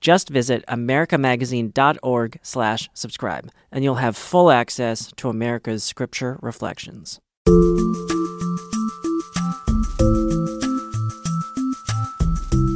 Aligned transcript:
Just 0.00 0.28
visit 0.28 0.64
americamagazine.org 0.68 2.38
slash 2.42 2.88
subscribe, 2.94 3.50
and 3.72 3.82
you'll 3.82 3.96
have 3.96 4.16
full 4.16 4.50
access 4.50 5.12
to 5.16 5.28
America's 5.28 5.82
Scripture 5.82 6.38
Reflections. 6.40 7.20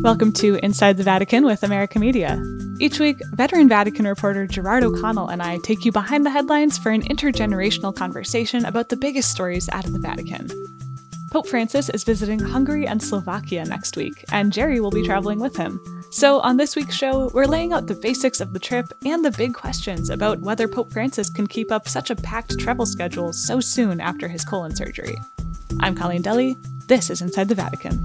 Welcome 0.03 0.33
to 0.33 0.57
Inside 0.65 0.97
the 0.97 1.05
Vatican 1.05 1.45
with 1.45 1.63
America 1.63 2.01
Media. 2.01 2.43
Each 2.80 2.99
week, 2.99 3.19
veteran 3.35 3.69
Vatican 3.69 4.05
reporter 4.05 4.49
Gerard 4.49 4.83
O'Connell 4.83 5.29
and 5.29 5.41
I 5.41 5.59
take 5.59 5.85
you 5.85 5.93
behind 5.93 6.27
the 6.27 6.30
headlines 6.30 6.77
for 6.77 6.91
an 6.91 7.02
intergenerational 7.02 7.95
conversation 7.95 8.65
about 8.65 8.89
the 8.89 8.97
biggest 8.97 9.30
stories 9.30 9.69
out 9.69 9.85
of 9.85 9.93
the 9.93 10.01
Vatican. 10.01 10.51
Pope 11.33 11.49
Francis 11.49 11.89
is 11.89 12.05
visiting 12.05 12.39
Hungary 12.39 12.87
and 12.87 13.03
Slovakia 13.03 13.65
next 13.65 13.97
week, 13.97 14.23
and 14.33 14.53
Jerry 14.53 14.81
will 14.81 14.91
be 14.91 15.03
traveling 15.03 15.41
with 15.41 15.57
him. 15.57 15.81
So, 16.11 16.41
on 16.41 16.59
this 16.59 16.77
week's 16.77 16.95
show, 16.95 17.31
we're 17.33 17.47
laying 17.47 17.73
out 17.73 17.87
the 17.87 17.95
basics 17.95 18.43
of 18.43 18.53
the 18.53 18.59
trip 18.59 18.85
and 19.07 19.25
the 19.25 19.31
big 19.31 19.55
questions 19.55 20.11
about 20.11 20.41
whether 20.41 20.69
Pope 20.69 20.93
Francis 20.93 21.31
can 21.31 21.47
keep 21.47 21.73
up 21.73 21.89
such 21.89 22.11
a 22.11 22.17
packed 22.17 22.59
travel 22.59 22.85
schedule 22.85 23.33
so 23.33 23.61
soon 23.61 23.99
after 23.99 24.29
his 24.29 24.45
colon 24.45 24.77
surgery. 24.77 25.16
I'm 25.80 25.95
Colleen 25.95 26.21
Dulle. 26.21 26.55
This 26.89 27.09
is 27.09 27.23
Inside 27.23 27.49
the 27.49 27.55
Vatican. 27.55 28.05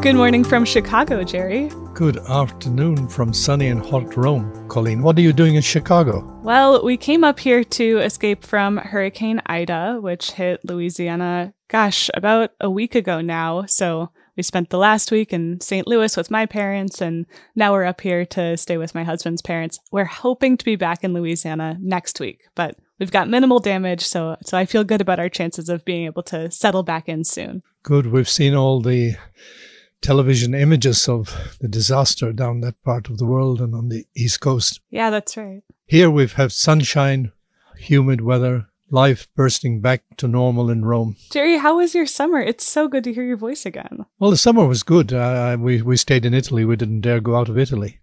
Good 0.00 0.14
morning 0.14 0.44
from 0.44 0.64
Chicago, 0.64 1.24
Jerry. 1.24 1.72
Good 1.96 2.18
afternoon 2.28 3.08
from 3.08 3.32
sunny 3.32 3.68
and 3.68 3.80
hot 3.80 4.18
Rome. 4.18 4.68
Colleen, 4.68 5.00
what 5.00 5.16
are 5.16 5.22
you 5.22 5.32
doing 5.32 5.54
in 5.54 5.62
Chicago? 5.62 6.38
Well, 6.42 6.84
we 6.84 6.98
came 6.98 7.24
up 7.24 7.40
here 7.40 7.64
to 7.64 7.98
escape 8.00 8.44
from 8.44 8.76
Hurricane 8.76 9.40
Ida, 9.46 10.00
which 10.02 10.32
hit 10.32 10.62
Louisiana, 10.62 11.54
gosh, 11.68 12.10
about 12.12 12.50
a 12.60 12.68
week 12.68 12.94
ago 12.94 13.22
now. 13.22 13.64
So 13.64 14.10
we 14.36 14.42
spent 14.42 14.68
the 14.68 14.76
last 14.76 15.10
week 15.10 15.32
in 15.32 15.58
St. 15.62 15.86
Louis 15.86 16.14
with 16.18 16.30
my 16.30 16.44
parents, 16.44 17.00
and 17.00 17.24
now 17.54 17.72
we're 17.72 17.86
up 17.86 18.02
here 18.02 18.26
to 18.26 18.58
stay 18.58 18.76
with 18.76 18.94
my 18.94 19.02
husband's 19.02 19.40
parents. 19.40 19.80
We're 19.90 20.04
hoping 20.04 20.58
to 20.58 20.64
be 20.66 20.76
back 20.76 21.02
in 21.02 21.14
Louisiana 21.14 21.78
next 21.80 22.20
week, 22.20 22.42
but 22.54 22.76
we've 23.00 23.10
got 23.10 23.30
minimal 23.30 23.58
damage, 23.58 24.02
so 24.02 24.36
so 24.44 24.58
I 24.58 24.66
feel 24.66 24.84
good 24.84 25.00
about 25.00 25.18
our 25.18 25.30
chances 25.30 25.70
of 25.70 25.86
being 25.86 26.04
able 26.04 26.24
to 26.24 26.50
settle 26.50 26.82
back 26.82 27.08
in 27.08 27.24
soon. 27.24 27.62
Good. 27.82 28.08
We've 28.08 28.28
seen 28.28 28.54
all 28.54 28.82
the 28.82 29.16
television 30.06 30.54
images 30.54 31.08
of 31.08 31.56
the 31.60 31.68
disaster 31.68 32.32
down 32.32 32.60
that 32.60 32.80
part 32.84 33.08
of 33.10 33.18
the 33.18 33.26
world 33.26 33.60
and 33.60 33.74
on 33.74 33.88
the 33.88 34.04
East 34.14 34.40
Coast. 34.40 34.80
Yeah, 34.90 35.10
that's 35.10 35.36
right. 35.36 35.62
Here 35.86 36.10
we've 36.10 36.34
had 36.34 36.52
sunshine, 36.52 37.32
humid 37.76 38.20
weather, 38.20 38.66
life 38.88 39.26
bursting 39.34 39.80
back 39.80 40.02
to 40.18 40.28
normal 40.28 40.70
in 40.70 40.84
Rome. 40.84 41.16
Jerry, 41.32 41.58
how 41.58 41.78
was 41.78 41.92
your 41.94 42.06
summer? 42.06 42.38
It's 42.40 42.64
so 42.66 42.86
good 42.88 43.02
to 43.04 43.12
hear 43.12 43.24
your 43.24 43.36
voice 43.36 43.66
again. 43.66 44.06
Well, 44.20 44.30
the 44.30 44.36
summer 44.36 44.64
was 44.66 44.82
good. 44.84 45.12
Uh, 45.12 45.56
we, 45.58 45.82
we 45.82 45.96
stayed 45.96 46.24
in 46.24 46.34
Italy. 46.34 46.64
We 46.64 46.76
didn't 46.76 47.00
dare 47.00 47.20
go 47.20 47.34
out 47.36 47.48
of 47.48 47.58
Italy. 47.58 47.98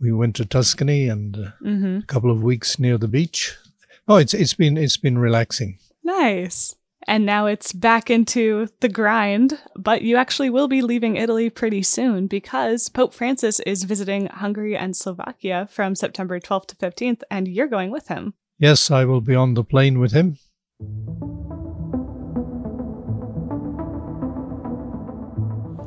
We 0.00 0.12
went 0.12 0.36
to 0.36 0.44
Tuscany 0.44 1.08
and 1.08 1.36
uh, 1.36 1.50
Mm-hmm. 1.64 1.96
a 1.98 2.06
couple 2.06 2.30
of 2.30 2.42
weeks 2.42 2.78
near 2.78 2.98
the 2.98 3.08
beach. 3.08 3.56
Oh, 4.06 4.16
it's 4.16 4.34
it's 4.34 4.54
been 4.54 4.76
it's 4.76 4.96
been 4.98 5.18
relaxing. 5.18 5.78
Nice. 6.04 6.76
And 7.08 7.24
now 7.24 7.46
it's 7.46 7.72
back 7.72 8.10
into 8.10 8.66
the 8.80 8.88
grind, 8.88 9.60
but 9.76 10.02
you 10.02 10.16
actually 10.16 10.50
will 10.50 10.66
be 10.66 10.82
leaving 10.82 11.16
Italy 11.16 11.50
pretty 11.50 11.82
soon 11.82 12.26
because 12.26 12.88
Pope 12.88 13.14
Francis 13.14 13.60
is 13.60 13.84
visiting 13.84 14.26
Hungary 14.26 14.76
and 14.76 14.96
Slovakia 14.96 15.68
from 15.70 15.94
September 15.94 16.40
12th 16.40 16.66
to 16.66 16.76
15th, 16.76 17.22
and 17.30 17.46
you're 17.46 17.68
going 17.68 17.92
with 17.92 18.08
him. 18.08 18.34
Yes, 18.58 18.90
I 18.90 19.04
will 19.04 19.20
be 19.20 19.36
on 19.36 19.54
the 19.54 19.62
plane 19.62 20.00
with 20.00 20.12
him. 20.12 20.38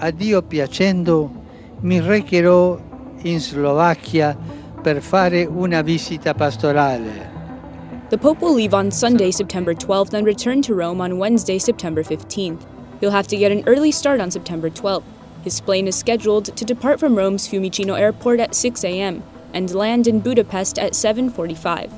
A 0.01 0.11
Dio 0.13 0.41
piacendo 0.41 1.29
mi 1.81 1.99
recherò 1.99 2.79
in 3.23 3.39
Slovacchia 3.39 4.37
per 4.81 5.01
fare 5.01 5.43
una 5.43 5.81
visita 5.81 6.33
pastorale. 6.33 7.28
The 8.09 8.17
Pope 8.17 8.41
will 8.41 8.55
leave 8.55 8.73
on 8.73 8.89
Sunday, 8.89 9.29
September 9.29 9.75
12th, 9.75 10.15
and 10.15 10.25
return 10.25 10.63
to 10.63 10.73
Rome 10.73 10.99
on 10.99 11.19
Wednesday, 11.19 11.59
September 11.59 12.01
15th. 12.01 12.65
He'll 12.99 13.11
have 13.11 13.27
to 13.27 13.37
get 13.37 13.51
an 13.51 13.63
early 13.67 13.91
start 13.91 14.19
on 14.19 14.31
September 14.31 14.71
12th. 14.71 15.03
His 15.43 15.61
plane 15.61 15.87
is 15.87 15.95
scheduled 15.95 16.45
to 16.57 16.65
depart 16.65 16.99
from 16.99 17.15
Rome's 17.15 17.47
Fiumicino 17.47 17.99
airport 17.99 18.39
at 18.39 18.55
6 18.55 18.83
a.m. 18.83 19.21
and 19.53 19.75
land 19.75 20.07
in 20.07 20.21
Budapest 20.21 20.79
at 20.79 20.93
7:45. 20.93 21.91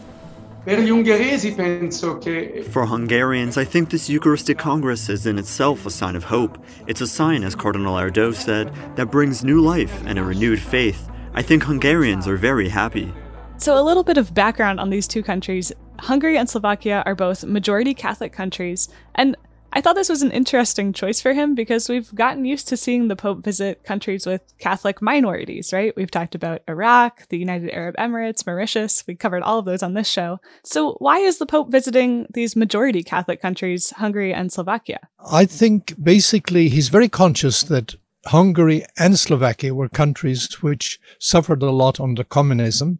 Per 0.66 0.81
gli 0.81 0.89
ungheresi 0.89 1.55
penso 1.55 2.19
che 2.21 2.61
For 2.61 2.88
Hungarians, 2.88 3.57
I 3.57 3.63
think 3.63 3.89
this 3.89 4.09
Eucharistic 4.09 4.57
Congress 4.57 5.07
is 5.07 5.25
in 5.25 5.39
itself 5.39 5.85
a 5.85 5.89
sign 5.89 6.17
of 6.17 6.25
hope. 6.25 6.57
It's 6.88 7.00
a 7.00 7.07
sign, 7.07 7.45
as 7.45 7.55
Cardinal 7.55 7.95
Erdo 7.95 8.33
said, 8.33 8.69
that 8.97 9.09
brings 9.11 9.45
new 9.45 9.61
life 9.61 10.03
and 10.05 10.19
a 10.19 10.23
renewed 10.23 10.59
faith. 10.59 11.09
I 11.33 11.41
think 11.41 11.63
Hungarians 11.63 12.27
are 12.27 12.38
very 12.38 12.67
happy. 12.67 13.13
So, 13.57 13.77
a 13.77 13.81
little 13.81 14.03
bit 14.03 14.17
of 14.17 14.33
background 14.33 14.79
on 14.79 14.89
these 14.89 15.07
two 15.07 15.23
countries. 15.23 15.71
Hungary 16.01 16.38
and 16.38 16.50
Slovakia 16.50 17.03
are 17.06 17.16
both 17.16 17.44
majority 17.44 17.94
Catholic 17.94 18.34
countries, 18.34 18.89
and 19.16 19.38
I 19.73 19.79
thought 19.79 19.95
this 19.95 20.09
was 20.09 20.22
an 20.22 20.31
interesting 20.31 20.91
choice 20.91 21.22
for 21.22 21.31
him 21.31 21.56
because 21.56 21.88
we've 21.88 22.13
gotten 22.13 22.44
used 22.44 22.67
to 22.69 22.78
seeing 22.78 23.07
the 23.07 23.16
Pope 23.16 23.44
visit 23.44 23.84
countries 23.84 24.25
with 24.25 24.41
Catholic 24.57 25.01
minorities, 25.01 25.72
right? 25.72 25.95
We've 25.95 26.12
talked 26.12 26.35
about 26.35 26.62
Iraq, 26.67 27.29
the 27.29 27.38
United 27.38 27.69
Arab 27.69 27.95
Emirates, 27.97 28.45
Mauritius. 28.45 29.06
We 29.07 29.16
covered 29.16 29.44
all 29.44 29.59
of 29.59 29.66
those 29.66 29.81
on 29.81 29.94
this 29.94 30.09
show. 30.09 30.39
So, 30.63 30.95
why 31.00 31.19
is 31.19 31.38
the 31.38 31.45
Pope 31.45 31.72
visiting 31.72 32.28
these 32.33 32.56
majority 32.56 33.01
Catholic 33.01 33.41
countries, 33.41 33.91
Hungary 33.91 34.33
and 34.33 34.51
Slovakia? 34.51 35.00
I 35.31 35.45
think 35.45 35.94
basically 36.01 36.68
he's 36.68 36.89
very 36.89 37.07
conscious 37.07 37.63
that 37.63 37.95
Hungary 38.25 38.85
and 38.97 39.17
Slovakia 39.17 39.73
were 39.73 39.89
countries 39.89 40.61
which 40.61 40.99
suffered 41.17 41.63
a 41.63 41.71
lot 41.71 41.99
under 41.99 42.23
communism. 42.23 42.99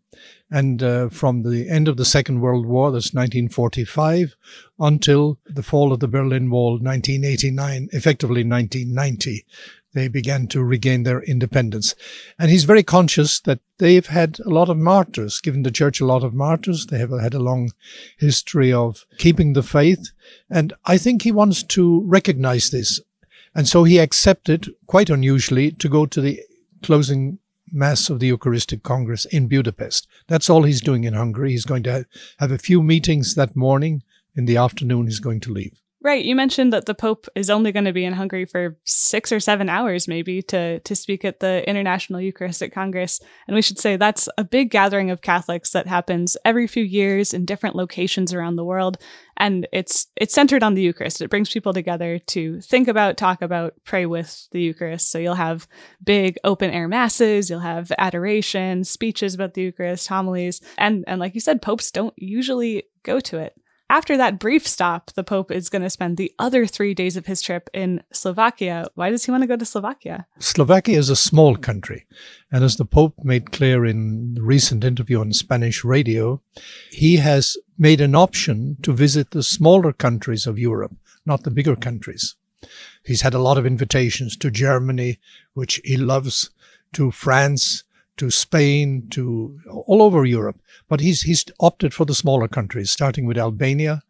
And 0.49 0.83
uh, 0.83 1.09
from 1.09 1.43
the 1.43 1.69
end 1.69 1.87
of 1.87 1.95
the 1.95 2.05
Second 2.05 2.41
World 2.41 2.65
War, 2.65 2.91
that's 2.91 3.13
1945, 3.13 4.35
until 4.79 5.39
the 5.45 5.63
fall 5.63 5.93
of 5.93 5.99
the 5.99 6.07
Berlin 6.07 6.49
Wall, 6.49 6.73
1989, 6.73 7.89
effectively 7.93 8.43
1990, 8.43 9.45
they 9.93 10.07
began 10.07 10.47
to 10.47 10.63
regain 10.63 11.03
their 11.03 11.21
independence. 11.23 11.95
And 12.39 12.49
he's 12.49 12.63
very 12.63 12.83
conscious 12.83 13.39
that 13.41 13.59
they've 13.77 14.05
had 14.05 14.39
a 14.39 14.49
lot 14.49 14.69
of 14.69 14.77
martyrs, 14.77 15.39
given 15.39 15.63
the 15.63 15.71
church 15.71 16.01
a 16.01 16.05
lot 16.05 16.23
of 16.23 16.33
martyrs. 16.33 16.88
They 16.88 16.97
have 16.97 17.11
had 17.11 17.33
a 17.33 17.39
long 17.39 17.71
history 18.17 18.71
of 18.73 19.05
keeping 19.17 19.53
the 19.53 19.63
faith. 19.63 20.11
And 20.49 20.73
I 20.85 20.97
think 20.97 21.21
he 21.21 21.31
wants 21.31 21.63
to 21.63 22.01
recognize 22.05 22.71
this. 22.71 22.99
And 23.53 23.67
so 23.67 23.84
he 23.84 23.97
accepted, 23.97 24.69
quite 24.88 25.09
unusually, 25.09 25.72
to 25.72 25.89
go 25.89 26.06
to 26.06 26.22
the 26.22 26.41
closing 26.81 27.39
Mass 27.72 28.09
of 28.09 28.19
the 28.19 28.28
Eucharistic 28.28 28.84
Congress 28.84 29.25
in 29.25 29.47
Budapest. 29.47 30.07
That's 30.28 30.50
all 30.50 30.63
he's 30.63 30.81
doing 30.81 31.06
in 31.06 31.13
Hungary. 31.13 31.51
He's 31.51 31.66
going 31.66 31.84
to 31.84 32.06
have 32.39 32.51
a 32.51 32.57
few 32.57 32.84
meetings 32.84 33.35
that 33.35 33.56
morning. 33.56 34.03
In 34.35 34.45
the 34.45 34.57
afternoon, 34.57 35.07
he's 35.07 35.19
going 35.19 35.41
to 35.41 35.53
leave. 35.53 35.81
Right. 36.03 36.25
You 36.25 36.35
mentioned 36.35 36.73
that 36.73 36.88
the 36.88 36.95
Pope 36.95 37.28
is 37.35 37.51
only 37.51 37.72
going 37.72 37.85
to 37.85 37.94
be 37.94 38.06
in 38.06 38.13
Hungary 38.13 38.45
for 38.45 38.75
six 38.85 39.31
or 39.31 39.39
seven 39.39 39.69
hours, 39.69 40.07
maybe, 40.07 40.42
to, 40.44 40.80
to 40.80 40.95
speak 40.95 41.24
at 41.24 41.42
the 41.42 41.68
International 41.69 42.19
Eucharistic 42.19 42.74
Congress. 42.74 43.19
And 43.48 43.53
we 43.53 43.62
should 43.62 43.77
say 43.77 43.98
that's 43.98 44.27
a 44.36 44.44
big 44.44 44.71
gathering 44.71 45.12
of 45.12 45.21
Catholics 45.21 45.69
that 45.71 45.86
happens 45.86 46.38
every 46.44 46.65
few 46.65 46.83
years 46.83 47.36
in 47.36 47.45
different 47.45 47.75
locations 47.75 48.33
around 48.33 48.56
the 48.56 48.65
world. 48.65 48.98
And 49.38 49.68
it's 49.71 50.07
it's 50.15 50.33
centered 50.33 50.63
on 50.63 50.74
the 50.74 50.81
Eucharist. 50.81 51.21
It 51.21 51.30
brings 51.30 51.51
people 51.51 51.71
together 51.71 52.18
to 52.18 52.62
think 52.62 52.88
about, 52.88 53.18
talk 53.18 53.44
about, 53.44 53.75
pray 53.83 54.07
with 54.07 54.48
the 54.51 54.62
Eucharist. 54.62 55.12
So 55.12 55.19
you'll 55.19 55.36
have 55.36 55.68
big 56.03 56.39
open 56.44 56.71
air 56.71 56.88
masses, 56.88 57.48
you'll 57.48 57.59
have 57.59 57.92
adoration, 58.00 58.86
speeches 58.86 59.36
about 59.36 59.53
the 59.53 59.62
Eucharist, 59.62 60.07
homilies, 60.07 60.62
and 60.80 61.03
and 61.06 61.19
like 61.19 61.36
you 61.36 61.42
said, 61.42 61.62
popes 61.62 61.92
don't 61.92 62.15
usually 62.18 62.86
go 63.03 63.19
to 63.19 63.38
it. 63.38 63.56
After 63.91 64.15
that 64.15 64.39
brief 64.39 64.65
stop, 64.65 65.11
the 65.15 65.23
Pope 65.23 65.51
is 65.51 65.67
going 65.67 65.81
to 65.81 65.89
spend 65.89 66.15
the 66.15 66.31
other 66.39 66.65
three 66.65 66.93
days 66.93 67.17
of 67.17 67.25
his 67.25 67.41
trip 67.41 67.69
in 67.73 68.01
Slovakia. 68.13 68.88
Why 68.95 69.09
does 69.09 69.25
he 69.25 69.31
want 69.31 69.43
to 69.43 69.47
go 69.47 69.57
to 69.57 69.65
Slovakia? 69.65 70.27
Slovakia 70.39 70.97
is 70.97 71.09
a 71.09 71.15
small 71.17 71.57
country. 71.57 72.05
And 72.53 72.63
as 72.63 72.77
the 72.77 72.85
Pope 72.85 73.15
made 73.21 73.51
clear 73.51 73.85
in 73.85 74.35
the 74.35 74.43
recent 74.43 74.85
interview 74.85 75.19
on 75.19 75.33
Spanish 75.33 75.83
radio, 75.83 76.41
he 76.89 77.17
has 77.17 77.57
made 77.77 77.99
an 77.99 78.15
option 78.15 78.77
to 78.83 78.93
visit 78.93 79.31
the 79.31 79.43
smaller 79.43 79.91
countries 79.91 80.47
of 80.47 80.57
Europe, 80.57 80.95
not 81.25 81.43
the 81.43 81.51
bigger 81.51 81.75
countries. 81.75 82.38
He's 83.03 83.23
had 83.23 83.33
a 83.33 83.39
lot 83.39 83.57
of 83.57 83.65
invitations 83.65 84.38
to 84.38 84.49
Germany, 84.49 85.19
which 85.53 85.81
he 85.83 85.97
loves, 85.97 86.49
to 86.93 87.11
France, 87.11 87.83
to 88.21 88.29
Spain, 88.29 89.07
to 89.09 89.59
all 89.88 90.03
over 90.03 90.23
Europe. 90.25 90.62
But 90.88 91.00
he's, 91.00 91.23
he's 91.23 91.44
opted 91.59 91.91
for 91.91 92.06
the 92.06 92.13
smaller 92.13 92.47
countries, 92.47 92.91
starting 92.91 93.25
with 93.25 93.35
Albania. 93.35 94.03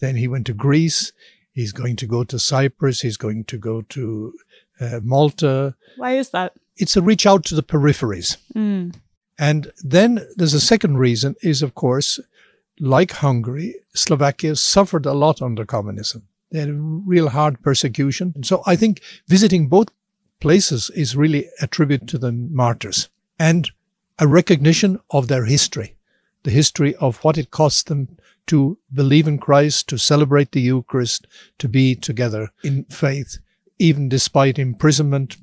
Then 0.00 0.16
he 0.16 0.26
went 0.26 0.46
to 0.46 0.54
Greece. 0.54 1.12
He's 1.52 1.70
going 1.70 1.94
to 1.96 2.06
go 2.06 2.24
to 2.24 2.36
Cyprus. 2.36 3.02
He's 3.02 3.16
going 3.16 3.44
to 3.44 3.56
go 3.56 3.82
to 3.82 4.34
uh, 4.80 4.98
Malta. 5.04 5.76
Why 5.96 6.16
is 6.16 6.30
that? 6.30 6.54
It's 6.76 6.96
a 6.96 7.02
reach 7.02 7.26
out 7.26 7.44
to 7.44 7.54
the 7.54 7.62
peripheries. 7.62 8.38
Mm. 8.56 8.96
And 9.38 9.70
then 9.84 10.26
there's 10.34 10.54
a 10.54 10.60
second 10.60 10.98
reason 10.98 11.36
is, 11.40 11.62
of 11.62 11.76
course, 11.76 12.18
like 12.80 13.12
Hungary, 13.12 13.76
Slovakia 13.94 14.56
suffered 14.56 15.06
a 15.06 15.12
lot 15.12 15.40
under 15.40 15.64
communism. 15.64 16.26
They 16.50 16.58
had 16.58 16.70
real 16.72 17.28
hard 17.28 17.62
persecution. 17.62 18.32
And 18.34 18.44
so 18.44 18.64
I 18.66 18.74
think 18.74 19.00
visiting 19.28 19.68
both 19.68 19.90
places 20.40 20.90
is 20.96 21.14
really 21.14 21.46
a 21.60 21.68
tribute 21.68 22.08
to 22.08 22.18
the 22.18 22.32
martyrs 22.32 23.08
and 23.38 23.70
a 24.18 24.26
recognition 24.26 24.98
of 25.10 25.28
their 25.28 25.44
history, 25.44 25.96
the 26.42 26.50
history 26.50 26.94
of 26.96 27.18
what 27.24 27.38
it 27.38 27.50
cost 27.50 27.88
them 27.88 28.16
to 28.46 28.78
believe 28.92 29.26
in 29.26 29.38
Christ, 29.38 29.88
to 29.88 29.98
celebrate 29.98 30.52
the 30.52 30.60
Eucharist, 30.60 31.26
to 31.58 31.68
be 31.68 31.94
together 31.94 32.50
in 32.62 32.84
faith, 32.84 33.38
even 33.78 34.08
despite 34.08 34.58
imprisonment. 34.58 35.36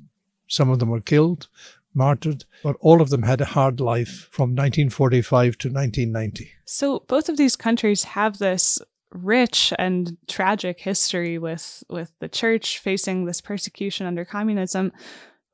Some 0.46 0.70
of 0.70 0.78
them 0.78 0.90
were 0.90 1.00
killed, 1.00 1.48
martyred, 1.94 2.44
but 2.62 2.76
all 2.80 3.02
of 3.02 3.10
them 3.10 3.22
had 3.22 3.40
a 3.40 3.46
hard 3.46 3.80
life 3.80 4.28
from 4.30 4.50
1945 4.50 5.58
to 5.58 5.68
1990. 5.68 6.52
So 6.64 7.00
both 7.08 7.28
of 7.28 7.36
these 7.36 7.56
countries 7.56 8.04
have 8.04 8.38
this 8.38 8.78
rich 9.10 9.72
and 9.78 10.16
tragic 10.26 10.80
history 10.80 11.36
with 11.38 11.84
with 11.90 12.12
the 12.20 12.28
church 12.28 12.78
facing 12.78 13.26
this 13.26 13.40
persecution 13.40 14.06
under 14.06 14.24
communism. 14.24 14.92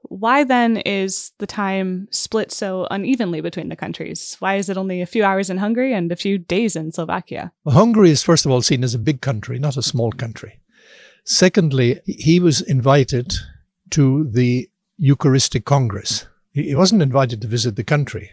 Why 0.08 0.44
then 0.44 0.78
is 0.78 1.32
the 1.38 1.46
time 1.46 2.08
split 2.10 2.50
so 2.50 2.86
unevenly 2.90 3.40
between 3.40 3.68
the 3.68 3.76
countries? 3.76 4.36
Why 4.40 4.56
is 4.56 4.68
it 4.68 4.76
only 4.76 5.00
a 5.00 5.06
few 5.06 5.24
hours 5.24 5.50
in 5.50 5.58
Hungary 5.58 5.92
and 5.92 6.10
a 6.10 6.16
few 6.16 6.38
days 6.38 6.76
in 6.76 6.92
Slovakia? 6.92 7.52
Well, 7.64 7.76
Hungary 7.76 8.10
is 8.10 8.22
first 8.22 8.46
of 8.46 8.52
all 8.52 8.62
seen 8.62 8.82
as 8.84 8.94
a 8.94 8.98
big 8.98 9.20
country, 9.20 9.58
not 9.58 9.76
a 9.76 9.82
small 9.82 10.12
country. 10.12 10.60
Secondly, 11.24 12.00
he 12.06 12.40
was 12.40 12.62
invited 12.62 13.34
to 13.90 14.28
the 14.30 14.70
Eucharistic 14.96 15.64
Congress. 15.64 16.26
He 16.52 16.74
wasn't 16.74 17.02
invited 17.02 17.42
to 17.42 17.48
visit 17.48 17.76
the 17.76 17.84
country. 17.84 18.30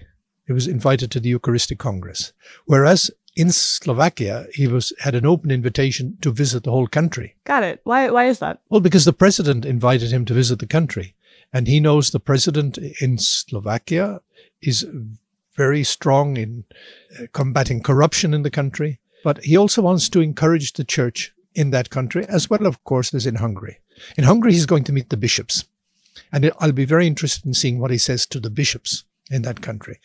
He 0.48 0.54
was 0.54 0.68
invited 0.68 1.12
to 1.12 1.20
the 1.20 1.30
Eucharistic 1.30 1.78
Congress. 1.78 2.32
Whereas 2.66 3.12
in 3.36 3.52
Slovakia, 3.52 4.46
he 4.54 4.68
was 4.68 4.94
had 5.00 5.14
an 5.14 5.26
open 5.26 5.52
invitation 5.52 6.18
to 6.22 6.32
visit 6.32 6.64
the 6.64 6.72
whole 6.72 6.88
country. 6.88 7.36
Got 7.44 7.64
it. 7.64 7.82
Why 7.84 8.10
why 8.10 8.28
is 8.28 8.40
that? 8.40 8.62
Well, 8.70 8.80
because 8.80 9.04
the 9.04 9.14
president 9.14 9.66
invited 9.66 10.12
him 10.12 10.24
to 10.26 10.34
visit 10.34 10.60
the 10.60 10.68
country. 10.68 11.16
And 11.54 11.68
he 11.68 11.80
knows 11.80 12.12
the 12.12 12.20
president 12.20 12.78
in 12.78 13.18
Slovakia 13.18 14.22
is 14.62 14.86
very 15.56 15.84
strong 15.84 16.38
in 16.38 16.66
uh, 17.18 17.28
combating 17.32 17.82
corruption 17.82 18.34
in 18.34 18.44
the 18.44 18.52
country. 18.52 19.00
But 19.24 19.44
he 19.44 19.58
also 19.58 19.82
wants 19.82 20.10
to 20.10 20.22
encourage 20.22 20.74
the 20.74 20.84
church 20.84 21.34
in 21.56 21.72
that 21.72 21.90
country, 21.90 22.26
as 22.28 22.50
well, 22.50 22.66
of 22.66 22.84
course, 22.84 23.14
as 23.14 23.26
in 23.26 23.36
Hungary. 23.36 23.80
In 24.18 24.26
Hungary, 24.26 24.54
he's 24.54 24.66
going 24.66 24.84
to 24.84 24.92
meet 24.92 25.10
the 25.10 25.18
bishops. 25.18 25.64
And 26.32 26.52
I'll 26.60 26.74
be 26.74 26.86
very 26.86 27.08
interested 27.08 27.46
in 27.46 27.54
seeing 27.54 27.80
what 27.80 27.92
he 27.92 27.98
says 27.98 28.26
to 28.28 28.40
the 28.40 28.50
bishops 28.50 29.06
in 29.32 29.42
that 29.44 29.62
country. 29.62 30.00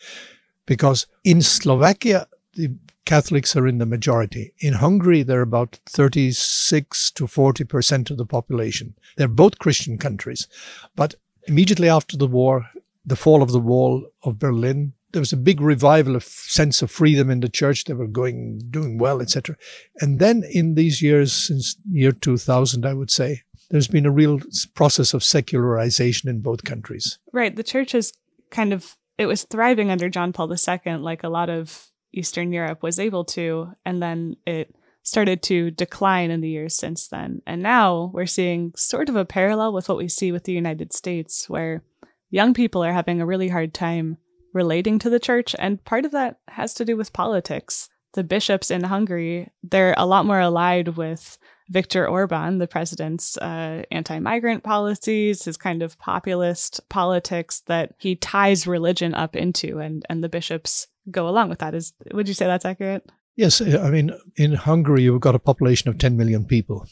Because 0.65 1.07
in 1.23 1.41
Slovakia, 1.41 2.27
the 2.53 2.73
Catholics 3.05 3.55
are 3.55 3.67
in 3.67 3.79
the 3.79 3.85
majority. 3.85 4.53
In 4.59 4.75
Hungary, 4.75 5.23
they're 5.23 5.41
about 5.41 5.79
36 5.89 7.11
to 7.11 7.25
40% 7.25 8.11
of 8.11 8.17
the 8.17 8.25
population. 8.25 8.95
They're 9.17 9.27
both 9.27 9.59
Christian 9.59 9.97
countries. 9.97 10.47
But 10.95 11.15
immediately 11.47 11.89
after 11.89 12.17
the 12.17 12.27
war, 12.27 12.69
the 13.05 13.15
fall 13.15 13.41
of 13.41 13.51
the 13.51 13.59
wall 13.59 14.07
of 14.23 14.39
Berlin, 14.39 14.93
there 15.11 15.21
was 15.21 15.33
a 15.33 15.37
big 15.37 15.59
revival 15.59 16.15
of 16.15 16.23
sense 16.23 16.81
of 16.81 16.89
freedom 16.89 17.29
in 17.29 17.41
the 17.41 17.49
church. 17.49 17.83
They 17.83 17.93
were 17.93 18.07
going, 18.07 18.61
doing 18.69 18.97
well, 18.97 19.21
etc. 19.21 19.57
And 19.99 20.19
then 20.19 20.43
in 20.49 20.75
these 20.75 21.01
years, 21.01 21.33
since 21.33 21.75
year 21.89 22.11
2000, 22.11 22.85
I 22.85 22.93
would 22.93 23.11
say, 23.11 23.41
there's 23.69 23.87
been 23.87 24.05
a 24.05 24.11
real 24.11 24.39
process 24.73 25.13
of 25.13 25.23
secularization 25.23 26.29
in 26.29 26.41
both 26.41 26.63
countries. 26.63 27.19
Right. 27.31 27.55
The 27.55 27.63
church 27.63 27.95
is 27.95 28.13
kind 28.49 28.73
of, 28.73 28.97
it 29.17 29.25
was 29.25 29.43
thriving 29.43 29.89
under 29.89 30.09
John 30.09 30.33
Paul 30.33 30.51
II, 30.51 30.97
like 30.97 31.23
a 31.23 31.29
lot 31.29 31.49
of 31.49 31.87
Eastern 32.13 32.51
Europe 32.51 32.83
was 32.83 32.99
able 32.99 33.23
to. 33.25 33.71
And 33.85 34.01
then 34.01 34.35
it 34.45 34.75
started 35.03 35.41
to 35.43 35.71
decline 35.71 36.31
in 36.31 36.41
the 36.41 36.49
years 36.49 36.75
since 36.75 37.07
then. 37.07 37.41
And 37.47 37.61
now 37.61 38.11
we're 38.13 38.25
seeing 38.25 38.73
sort 38.75 39.09
of 39.09 39.15
a 39.15 39.25
parallel 39.25 39.73
with 39.73 39.89
what 39.89 39.97
we 39.97 40.07
see 40.07 40.31
with 40.31 40.43
the 40.43 40.53
United 40.53 40.93
States, 40.93 41.49
where 41.49 41.83
young 42.29 42.53
people 42.53 42.83
are 42.83 42.93
having 42.93 43.21
a 43.21 43.25
really 43.25 43.49
hard 43.49 43.73
time 43.73 44.17
relating 44.53 44.99
to 44.99 45.09
the 45.09 45.19
church. 45.19 45.55
And 45.57 45.83
part 45.83 46.05
of 46.05 46.11
that 46.11 46.39
has 46.49 46.73
to 46.75 46.85
do 46.85 46.95
with 46.95 47.13
politics. 47.13 47.89
The 48.13 48.23
bishops 48.23 48.69
in 48.69 48.83
Hungary, 48.83 49.49
they're 49.63 49.95
a 49.97 50.05
lot 50.05 50.25
more 50.25 50.39
allied 50.39 50.89
with 50.97 51.37
Viktor 51.69 52.05
Orban, 52.05 52.57
the 52.57 52.67
president's 52.67 53.37
uh, 53.37 53.83
anti 53.89 54.19
migrant 54.19 54.63
policies, 54.63 55.45
his 55.45 55.55
kind 55.55 55.81
of 55.81 55.97
populist 55.97 56.81
politics 56.89 57.61
that 57.67 57.93
he 57.97 58.17
ties 58.17 58.67
religion 58.67 59.13
up 59.13 59.37
into, 59.37 59.79
and, 59.79 60.05
and 60.09 60.21
the 60.21 60.27
bishops 60.27 60.87
go 61.09 61.29
along 61.29 61.47
with 61.47 61.59
that. 61.59 61.73
Is 61.73 61.93
Would 62.11 62.27
you 62.27 62.33
say 62.33 62.45
that's 62.45 62.65
accurate? 62.65 63.09
Yes. 63.35 63.61
I 63.61 63.89
mean, 63.89 64.11
in 64.35 64.53
Hungary, 64.53 65.03
you've 65.03 65.21
got 65.21 65.35
a 65.35 65.39
population 65.39 65.89
of 65.89 65.97
10 65.97 66.17
million 66.17 66.45
people. 66.45 66.85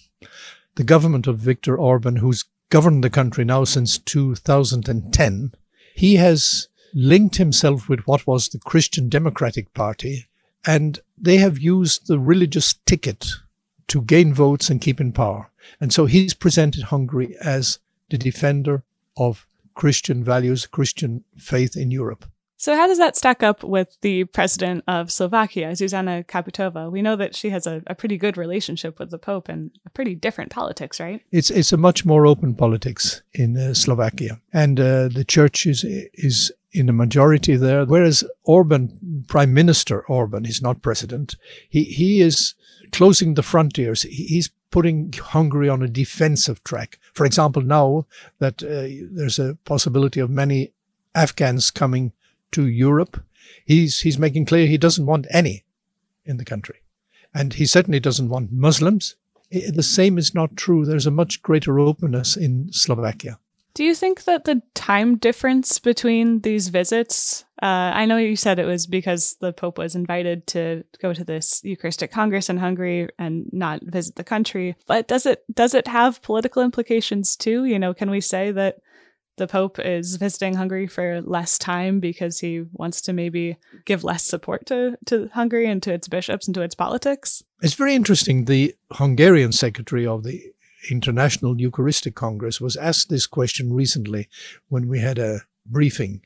The 0.75 0.83
government 0.83 1.27
of 1.27 1.38
Viktor 1.38 1.77
Orban, 1.77 2.18
who's 2.18 2.45
governed 2.69 3.03
the 3.03 3.09
country 3.09 3.44
now 3.44 3.63
since 3.63 3.97
2010, 3.97 5.51
he 5.95 6.15
has 6.15 6.69
linked 6.94 7.36
himself 7.36 7.89
with 7.89 8.01
what 8.01 8.25
was 8.25 8.50
the 8.50 8.59
Christian 8.59 9.09
Democratic 9.09 9.74
Party, 9.74 10.27
and 10.65 11.00
they 11.18 11.38
have 11.38 11.59
used 11.59 12.07
the 12.07 12.19
religious 12.19 12.74
ticket 12.85 13.27
to 13.88 14.01
gain 14.01 14.33
votes 14.33 14.69
and 14.69 14.81
keep 14.81 15.01
in 15.01 15.12
power. 15.12 15.51
And 15.80 15.92
so 15.92 16.06
he's 16.06 16.33
presented 16.33 16.83
Hungary 16.83 17.35
as 17.42 17.80
the 18.09 18.18
defender 18.18 18.83
of 19.18 19.45
Christian 19.75 20.24
values, 20.24 20.65
Christian 20.65 21.24
faith 21.38 21.75
in 21.75 21.92
Europe. 21.92 22.25
So, 22.59 22.75
how 22.75 22.88
does 22.88 22.97
that 22.97 23.15
stack 23.15 23.41
up 23.41 23.63
with 23.63 23.97
the 24.01 24.25
president 24.25 24.83
of 24.85 25.13
Slovakia, 25.13 25.71
Zuzana 25.71 26.25
Kaputova? 26.25 26.91
We 26.91 27.01
know 27.01 27.15
that 27.15 27.33
she 27.33 27.51
has 27.51 27.65
a, 27.65 27.81
a, 27.88 27.95
pretty 27.95 28.17
good 28.17 28.35
relationship 28.35 29.00
with 29.00 29.11
the 29.11 29.17
Pope 29.17 29.47
and 29.47 29.71
a 29.85 29.89
pretty 29.89 30.13
different 30.13 30.51
politics, 30.51 31.00
right? 31.00 31.21
It's 31.31 31.50
it's 31.50 31.71
a 31.71 31.77
much 31.77 32.03
more 32.03 32.27
open 32.27 32.53
politics 32.53 33.21
in 33.33 33.56
uh, 33.56 33.73
Slovakia, 33.73 34.42
and 34.51 34.78
uh, 34.78 35.07
the 35.07 35.23
church 35.25 35.66
is 35.66 35.85
is 36.13 36.51
in 36.73 36.89
a 36.89 36.94
majority 36.94 37.56
there. 37.56 37.85
Whereas 37.85 38.25
Orban, 38.44 39.23
Prime 39.30 39.54
Minister 39.54 40.06
Orban, 40.07 40.44
he's 40.44 40.61
not 40.61 40.81
president. 40.81 41.37
He 41.69 41.85
he 41.85 42.19
is 42.19 42.56
closing 42.92 43.35
the 43.35 43.44
frontiers. 43.44 44.01
He's 44.01 44.49
putting 44.69 45.13
Hungary 45.13 45.69
on 45.69 45.81
a 45.81 45.87
defensive 45.87 46.61
track. 46.66 46.99
For 47.13 47.25
example, 47.25 47.61
now 47.61 48.06
that 48.39 48.61
uh, 48.61 49.07
there's 49.16 49.39
a 49.39 49.57
possibility 49.63 50.19
of 50.19 50.30
many 50.30 50.73
Afghans 51.16 51.71
coming 51.71 52.11
to 52.51 52.68
Europe, 52.68 53.23
he's 53.65 54.01
he's 54.01 54.19
making 54.19 54.45
clear 54.45 54.68
he 54.68 54.77
doesn't 54.77 55.06
want 55.06 55.27
any 55.29 55.65
in 56.25 56.37
the 56.37 56.45
country, 56.45 56.81
and 57.33 57.53
he 57.53 57.65
certainly 57.65 57.99
doesn't 57.99 58.29
want 58.29 58.51
Muslims. 58.51 59.15
The 59.51 59.83
same 59.83 60.18
is 60.18 60.35
not 60.35 60.56
true. 60.56 60.85
There's 60.85 61.07
a 61.07 61.11
much 61.11 61.41
greater 61.41 61.79
openness 61.79 62.37
in 62.37 62.71
Slovakia. 62.71 63.39
Do 63.73 63.83
you 63.83 63.95
think 63.95 64.25
that 64.25 64.45
the 64.45 64.61
time 64.73 65.18
difference 65.18 65.79
between 65.79 66.41
these 66.41 66.68
visits? 66.68 67.45
Uh, 67.61 67.91
I 67.94 68.06
know 68.06 68.18
you 68.18 68.35
said 68.35 68.59
it 68.59 68.65
was 68.65 68.87
because 68.87 69.35
the 69.39 69.53
Pope 69.53 69.77
was 69.77 69.95
invited 69.95 70.47
to 70.47 70.83
go 71.01 71.13
to 71.13 71.23
this 71.23 71.63
Eucharistic 71.63 72.11
Congress 72.11 72.49
in 72.49 72.57
Hungary 72.57 73.09
and 73.18 73.47
not 73.51 73.81
visit 73.83 74.15
the 74.15 74.23
country, 74.23 74.75
but 74.87 75.07
does 75.07 75.25
it 75.25 75.44
does 75.53 75.73
it 75.73 75.87
have 75.87 76.21
political 76.21 76.63
implications 76.63 77.35
too? 77.35 77.65
You 77.65 77.79
know, 77.79 77.94
can 77.94 78.09
we 78.09 78.21
say 78.21 78.51
that 78.51 78.79
the 79.39 79.47
Pope 79.47 79.79
is 79.79 80.17
visiting 80.17 80.53
Hungary 80.53 80.85
for 80.85 81.21
less 81.21 81.57
time 81.57 81.99
because 81.99 82.39
he 82.39 82.65
wants 82.73 83.01
to 83.01 83.13
maybe 83.13 83.57
give 83.85 84.03
less 84.03 84.23
support 84.23 84.67
to, 84.67 84.97
to 85.07 85.29
Hungary 85.33 85.67
and 85.67 85.81
to 85.83 85.93
its 85.93 86.07
bishops 86.07 86.47
and 86.47 86.53
to 86.53 86.61
its 86.61 86.75
politics? 86.75 87.43
It's 87.61 87.73
very 87.73 87.95
interesting. 87.95 88.45
The 88.45 88.75
Hungarian 88.91 89.51
secretary 89.51 90.05
of 90.05 90.23
the 90.23 90.43
International 90.91 91.59
Eucharistic 91.59 92.15
Congress 92.15 92.61
was 92.61 92.77
asked 92.77 93.09
this 93.09 93.27
question 93.27 93.73
recently 93.73 94.29
when 94.69 94.87
we 94.87 94.99
had 94.99 95.17
a 95.17 95.41
briefing. 95.65 96.21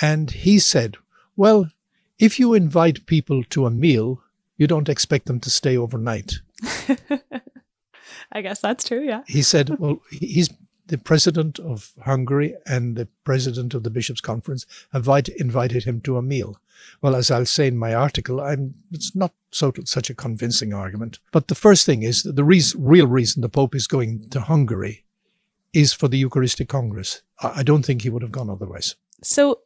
And 0.00 0.30
he 0.30 0.58
said, 0.58 0.96
Well, 1.36 1.70
if 2.18 2.38
you 2.38 2.54
invite 2.54 3.06
people 3.06 3.42
to 3.44 3.66
a 3.66 3.70
meal, 3.70 4.22
you 4.56 4.66
don't 4.66 4.88
expect 4.88 5.26
them 5.26 5.40
to 5.40 5.50
stay 5.50 5.76
overnight. 5.76 6.34
I 8.32 8.40
guess 8.40 8.60
that's 8.60 8.84
true, 8.84 9.02
yeah. 9.02 9.22
He 9.26 9.42
said, 9.42 9.78
Well, 9.78 10.00
he's 10.10 10.50
the 10.92 10.98
president 10.98 11.58
of 11.58 11.92
Hungary 12.04 12.54
and 12.66 12.96
the 12.96 13.08
president 13.24 13.72
of 13.72 13.82
the 13.82 13.88
bishops' 13.88 14.20
conference 14.20 14.66
invite, 14.92 15.30
invited 15.30 15.84
him 15.84 16.02
to 16.02 16.18
a 16.18 16.22
meal. 16.22 16.60
Well, 17.00 17.16
as 17.16 17.30
I'll 17.30 17.46
say 17.46 17.68
in 17.68 17.78
my 17.78 17.94
article, 17.94 18.42
I'm, 18.42 18.74
it's 18.92 19.16
not 19.16 19.32
so, 19.50 19.72
such 19.86 20.10
a 20.10 20.14
convincing 20.14 20.74
argument. 20.74 21.18
But 21.32 21.48
the 21.48 21.54
first 21.54 21.86
thing 21.86 22.02
is 22.02 22.24
that 22.24 22.36
the 22.36 22.44
real 22.44 23.06
reason 23.06 23.40
the 23.40 23.48
Pope 23.48 23.74
is 23.74 23.86
going 23.86 24.28
to 24.28 24.42
Hungary 24.42 25.04
is 25.72 25.94
for 25.94 26.08
the 26.08 26.18
Eucharistic 26.18 26.68
Congress. 26.68 27.22
I, 27.40 27.60
I 27.60 27.62
don't 27.62 27.86
think 27.86 28.02
he 28.02 28.10
would 28.10 28.20
have 28.20 28.30
gone 28.30 28.50
otherwise. 28.50 28.94
So 29.22 29.60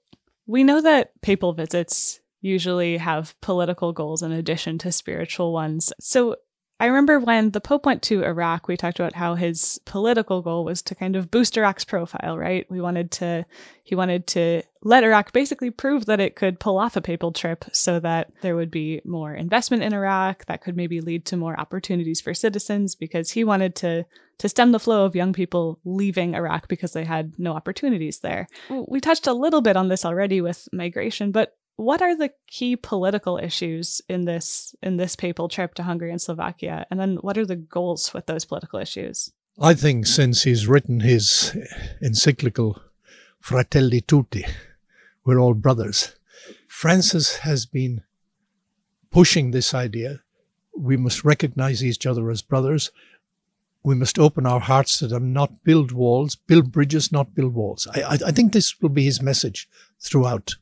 we 0.47 0.63
know 0.63 0.81
that 0.81 1.21
papal 1.23 1.55
visits 1.55 2.21
usually 2.41 2.99
have 2.99 3.35
political 3.41 3.93
goals 3.93 4.23
in 4.23 4.31
addition 4.31 4.79
to 4.79 4.93
spiritual 4.93 5.53
ones. 5.53 5.93
So 5.99 6.37
I 6.79 6.87
remember 6.87 7.19
when 7.19 7.51
the 7.51 7.61
Pope 7.61 7.87
went 7.87 8.03
to 8.03 8.23
Iraq, 8.23 8.69
we 8.69 8.77
talked 8.77 9.01
about 9.01 9.15
how 9.15 9.35
his 9.35 9.81
political 9.87 10.43
goal 10.43 10.63
was 10.63 10.83
to 10.83 10.95
kind 10.95 11.17
of 11.17 11.31
boost 11.31 11.57
Iraq's 11.57 11.87
profile, 11.87 12.37
right? 12.37 12.67
We 12.71 12.83
wanted 12.83 13.11
to, 13.13 13.47
he 13.83 13.95
wanted 13.95 14.27
to 14.29 14.63
let 14.83 15.03
Iraq 15.03 15.33
basically 15.33 15.71
prove 15.71 16.05
that 16.05 16.21
it 16.21 16.37
could 16.37 16.61
pull 16.61 16.77
off 16.77 16.95
a 16.95 17.01
papal 17.01 17.33
trip 17.33 17.65
so 17.73 17.99
that 18.01 18.31
there 18.43 18.57
would 18.57 18.71
be 18.71 19.01
more 19.07 19.33
investment 19.35 19.85
in 19.85 19.95
Iraq 19.95 20.45
that 20.47 20.61
could 20.61 20.77
maybe 20.77 21.01
lead 21.01 21.25
to 21.27 21.37
more 21.39 21.59
opportunities 21.59 22.21
for 22.21 22.35
citizens 22.35 22.95
because 22.95 23.31
he 23.31 23.43
wanted 23.43 23.75
to, 23.77 24.05
to 24.37 24.49
stem 24.49 24.73
the 24.73 24.79
flow 24.79 25.07
of 25.07 25.17
young 25.17 25.33
people 25.33 25.81
leaving 25.87 26.35
Iraq 26.35 26.69
because 26.69 26.93
they 26.93 27.05
had 27.05 27.39
no 27.39 27.55
opportunities 27.55 28.19
there. 28.19 28.49
Mm. 28.69 28.85
We 28.87 29.01
touched 29.01 29.27
a 29.27 29.33
little 29.33 29.63
bit 29.63 29.79
on 29.79 29.89
this 29.89 30.05
already 30.05 30.43
with 30.43 30.69
migration, 30.75 31.33
but 31.33 31.57
what 31.77 32.03
are 32.03 32.17
the 32.17 32.33
key 32.47 32.75
political 32.75 33.39
issues 33.39 34.01
in 34.09 34.25
this 34.25 34.75
in 34.83 34.97
this 34.97 35.15
papal 35.15 35.49
trip 35.49 35.75
to 35.75 35.83
Hungary 35.83 36.11
and 36.11 36.21
Slovakia? 36.21 36.87
And 36.91 36.99
then 36.99 37.17
what 37.17 37.39
are 37.39 37.47
the 37.47 37.57
goals 37.57 38.13
with 38.15 38.27
those 38.27 38.45
political 38.45 38.79
issues? 38.81 39.33
I 39.59 39.75
think 39.75 40.07
since 40.07 40.43
he's 40.43 40.67
written 40.67 41.01
his 41.01 41.57
encyclical 42.03 42.81
Fratelli 43.41 44.01
Tutti 44.01 44.45
we're 45.25 45.41
all 45.41 45.55
brothers 45.55 46.15
Francis 46.67 47.39
has 47.39 47.65
been 47.65 48.03
pushing 49.11 49.51
this 49.51 49.73
idea. 49.73 50.21
We 50.77 50.99
must 50.99 51.25
recognize 51.25 51.83
each 51.83 52.05
other 52.05 52.31
as 52.31 52.43
brothers. 52.43 52.91
We 53.83 53.95
must 53.95 54.19
open 54.19 54.47
our 54.47 54.61
hearts 54.61 54.99
to 54.99 55.07
them 55.07 55.33
not 55.33 55.65
build 55.65 55.93
walls 55.93 56.37
build 56.37 56.73
bridges 56.73 57.13
not 57.13 57.35
build 57.35 57.55
walls. 57.55 57.87
I, 57.95 58.03
I, 58.03 58.19
I 58.27 58.31
think 58.31 58.53
this 58.53 58.81
will 58.81 58.91
be 58.91 59.05
his 59.05 59.23
message 59.23 59.69
throughout 60.01 60.57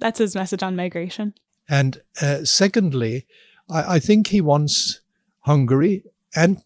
that's 0.00 0.18
his 0.18 0.34
message 0.34 0.62
on 0.62 0.76
migration. 0.76 1.34
And 1.68 2.00
uh, 2.20 2.44
secondly, 2.44 3.26
I, 3.68 3.96
I, 3.96 3.98
think 4.00 4.26
he 4.28 4.40
wants 4.40 5.00
Hungary 5.40 6.04
and 6.34 6.56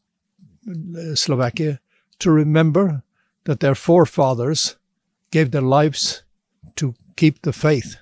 uh, 0.66 1.14
Slovakia 1.14 1.80
to 2.20 2.30
remember 2.30 3.02
that 3.44 3.60
their 3.60 3.74
forefathers 3.74 4.76
gave 5.30 5.50
their 5.50 5.60
lives 5.60 6.22
to 6.76 6.94
keep 7.16 7.42
the 7.42 7.52
faith 7.52 7.96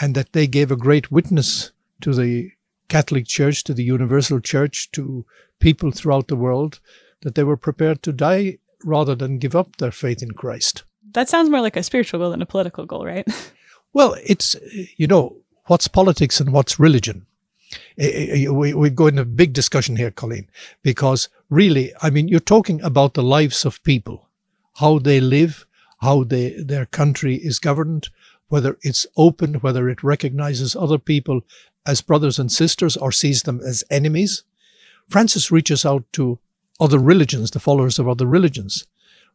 and 0.00 0.14
that 0.14 0.32
they 0.32 0.46
gave 0.46 0.70
a 0.70 0.76
great 0.76 1.12
witness 1.12 1.72
to 2.00 2.14
the 2.14 2.52
Catholic 2.88 3.26
Church, 3.26 3.64
to 3.64 3.74
the 3.74 3.84
Universal 3.84 4.40
Church, 4.40 4.90
to 4.92 5.26
people 5.58 5.90
throughout 5.90 6.28
the 6.28 6.36
world, 6.36 6.80
that 7.22 7.34
they 7.34 7.44
were 7.44 7.56
prepared 7.56 8.02
to 8.04 8.12
die 8.12 8.58
rather 8.84 9.14
than 9.14 9.38
give 9.38 9.56
up 9.56 9.76
their 9.76 9.90
faith 9.90 10.22
in 10.22 10.30
Christ. 10.30 10.84
That 11.12 11.28
sounds 11.28 11.50
more 11.50 11.60
like 11.60 11.76
a 11.76 11.82
spiritual 11.82 12.20
goal 12.20 12.30
than 12.30 12.42
a 12.42 12.46
political 12.46 12.86
goal, 12.86 13.04
right? 13.04 13.26
Well, 13.98 14.14
it's, 14.24 14.54
you 14.96 15.08
know, 15.08 15.38
what's 15.66 15.88
politics 15.88 16.38
and 16.38 16.52
what's 16.52 16.78
religion? 16.78 17.26
We, 17.96 18.90
go 18.90 19.08
in 19.08 19.18
a 19.18 19.24
big 19.24 19.52
discussion 19.52 19.96
here, 19.96 20.12
Colleen, 20.12 20.48
because 20.84 21.28
really, 21.50 21.92
I 22.00 22.10
mean, 22.10 22.28
you're 22.28 22.38
talking 22.38 22.80
about 22.82 23.14
the 23.14 23.24
lives 23.24 23.64
of 23.64 23.82
people, 23.82 24.28
how 24.76 25.00
they 25.00 25.20
live, 25.20 25.66
how 26.00 26.22
they, 26.22 26.50
their 26.62 26.86
country 26.86 27.34
is 27.34 27.58
governed, 27.58 28.08
whether 28.46 28.78
it's 28.82 29.04
open, 29.16 29.54
whether 29.54 29.88
it 29.88 30.04
recognizes 30.04 30.76
other 30.76 30.98
people 30.98 31.40
as 31.84 32.00
brothers 32.00 32.38
and 32.38 32.52
sisters 32.52 32.96
or 32.96 33.10
sees 33.10 33.42
them 33.42 33.60
as 33.66 33.82
enemies. 33.90 34.44
Francis 35.08 35.50
reaches 35.50 35.84
out 35.84 36.04
to 36.12 36.38
other 36.78 37.00
religions, 37.00 37.50
the 37.50 37.58
followers 37.58 37.98
of 37.98 38.06
other 38.06 38.26
religions. 38.26 38.86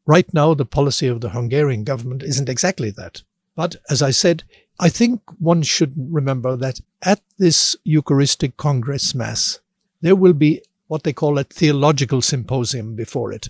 Right 0.05 0.33
now, 0.33 0.53
the 0.53 0.63
policy 0.63 1.07
of 1.07 1.19
the 1.19 1.31
Hungarian 1.31 1.83
government 1.83 2.23
isn't 2.23 2.47
exactly 2.47 2.91
that. 2.91 3.23
But 3.55 3.75
as 3.89 4.01
I 4.01 4.11
said, 4.11 4.43
I 4.79 4.89
think 4.89 5.21
one 5.39 5.61
should 5.61 5.93
remember 5.95 6.55
that 6.55 6.79
at 7.01 7.21
this 7.37 7.75
Eucharistic 7.83 8.57
Congress 8.57 9.13
Mass, 9.13 9.59
there 10.01 10.15
will 10.15 10.33
be 10.33 10.61
what 10.87 11.03
they 11.03 11.13
call 11.13 11.37
a 11.37 11.43
theological 11.43 12.21
symposium 12.21 12.95
before 12.95 13.31
it, 13.31 13.49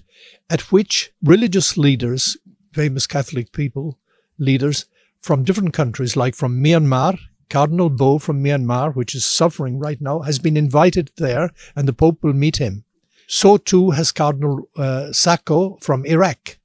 at 0.49 0.71
which 0.71 1.11
religious 1.23 1.77
leaders, 1.77 2.37
famous 2.73 3.07
Catholic 3.07 3.51
people, 3.51 3.97
leaders 4.37 4.85
from 5.19 5.43
different 5.43 5.73
countries, 5.73 6.15
like 6.15 6.35
from 6.35 6.61
Myanmar, 6.63 7.17
Cardinal 7.49 7.89
Bo 7.89 8.19
from 8.19 8.43
Myanmar, 8.43 8.95
which 8.95 9.15
is 9.15 9.25
suffering 9.25 9.79
right 9.79 10.01
now, 10.01 10.19
has 10.21 10.39
been 10.39 10.57
invited 10.57 11.11
there, 11.17 11.51
and 11.75 11.87
the 11.87 11.93
Pope 11.93 12.23
will 12.23 12.33
meet 12.33 12.57
him. 12.57 12.83
So 13.27 13.57
too 13.57 13.91
has 13.91 14.11
Cardinal 14.11 14.69
uh, 14.75 15.13
Sako 15.13 15.77
from 15.77 16.05
Iraq. 16.05 16.57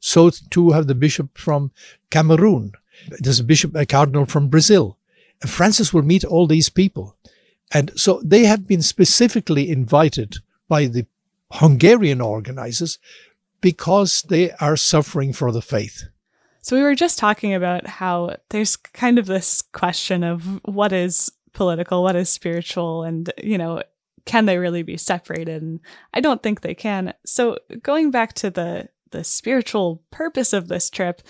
So 0.00 0.30
too 0.30 0.70
have 0.70 0.86
the 0.86 0.94
bishop 0.94 1.36
from 1.38 1.72
Cameroon. 2.10 2.72
There's 3.08 3.40
a 3.40 3.44
bishop, 3.44 3.74
a 3.74 3.86
cardinal 3.86 4.26
from 4.26 4.48
Brazil. 4.48 4.98
Francis 5.46 5.92
will 5.92 6.02
meet 6.02 6.24
all 6.24 6.46
these 6.46 6.68
people. 6.68 7.16
And 7.72 7.90
so 7.98 8.20
they 8.24 8.44
have 8.44 8.66
been 8.66 8.82
specifically 8.82 9.70
invited 9.70 10.36
by 10.68 10.86
the 10.86 11.06
Hungarian 11.52 12.20
organizers 12.20 12.98
because 13.60 14.22
they 14.22 14.52
are 14.52 14.76
suffering 14.76 15.32
for 15.32 15.50
the 15.50 15.62
faith. 15.62 16.04
So 16.62 16.76
we 16.76 16.82
were 16.82 16.94
just 16.94 17.18
talking 17.18 17.52
about 17.52 17.86
how 17.86 18.36
there's 18.50 18.76
kind 18.76 19.18
of 19.18 19.26
this 19.26 19.60
question 19.60 20.24
of 20.24 20.60
what 20.64 20.92
is 20.92 21.30
political, 21.52 22.02
what 22.02 22.16
is 22.16 22.30
spiritual, 22.30 23.02
and, 23.02 23.30
you 23.42 23.58
know, 23.58 23.82
can 24.24 24.46
they 24.46 24.56
really 24.56 24.82
be 24.82 24.96
separated? 24.96 25.62
And 25.62 25.80
I 26.14 26.20
don't 26.20 26.42
think 26.42 26.60
they 26.60 26.74
can. 26.74 27.12
So 27.26 27.58
going 27.82 28.10
back 28.10 28.32
to 28.34 28.50
the 28.50 28.88
the 29.14 29.24
spiritual 29.24 30.02
purpose 30.10 30.52
of 30.52 30.66
this 30.66 30.90
trip, 30.90 31.22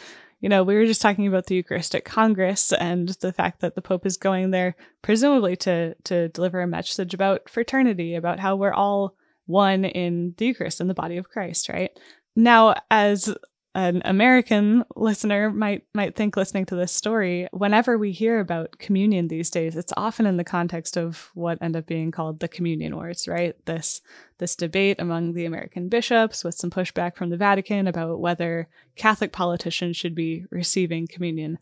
you 0.45 0.51
know, 0.51 0.63
we 0.63 0.75
were 0.75 0.85
just 0.85 1.01
talking 1.01 1.27
about 1.27 1.47
the 1.47 1.55
Eucharistic 1.55 2.05
Congress 2.05 2.71
and 2.75 3.09
the 3.23 3.33
fact 3.33 3.63
that 3.63 3.77
the 3.77 3.81
Pope 3.81 4.05
is 4.05 4.19
going 4.19 4.51
there, 4.51 4.77
presumably 5.01 5.57
to 5.57 5.95
to 6.05 6.29
deliver 6.29 6.61
a 6.61 6.67
message 6.67 7.15
about 7.15 7.49
fraternity, 7.49 8.15
about 8.15 8.39
how 8.39 8.55
we're 8.55 8.75
all 8.75 9.17
one 9.47 9.87
in 9.87 10.35
the 10.37 10.45
Eucharist 10.45 10.83
in 10.83 10.87
the 10.89 10.93
body 10.93 11.17
of 11.17 11.31
Christ, 11.31 11.71
right? 11.71 11.99
Now, 12.37 12.75
as 12.91 13.35
an 13.75 14.03
American 14.05 14.85
listener 14.95 15.51
might 15.51 15.85
might 15.95 16.15
think 16.15 16.37
listening 16.37 16.65
to 16.67 16.77
this 16.77 16.93
story, 16.93 17.49
whenever 17.53 17.99
we 17.99 18.13
hear 18.13 18.39
about 18.39 18.79
communion 18.79 19.27
these 19.27 19.51
days, 19.51 19.77
it's 19.77 19.93
often 19.97 20.27
in 20.27 20.37
the 20.37 20.45
context 20.45 20.97
of 20.97 21.31
what 21.35 21.59
end 21.61 21.75
up 21.75 21.87
being 21.87 22.13
called 22.13 22.39
the 22.39 22.49
communion 22.49 22.95
wars, 22.95 23.27
right? 23.27 23.57
This 23.67 24.01
this 24.39 24.55
debate 24.55 25.01
among 25.01 25.33
the 25.33 25.45
American 25.45 25.89
bishops 25.89 26.45
with 26.45 26.55
some 26.55 26.71
pushback 26.71 27.17
from 27.17 27.31
the 27.31 27.37
Vatican 27.37 27.89
about 27.89 28.21
whether 28.21 28.69
Catholic 28.95 29.33
politicians 29.33 29.97
should 29.97 30.15
be 30.15 30.45
receiving 30.51 31.09
communion. 31.09 31.59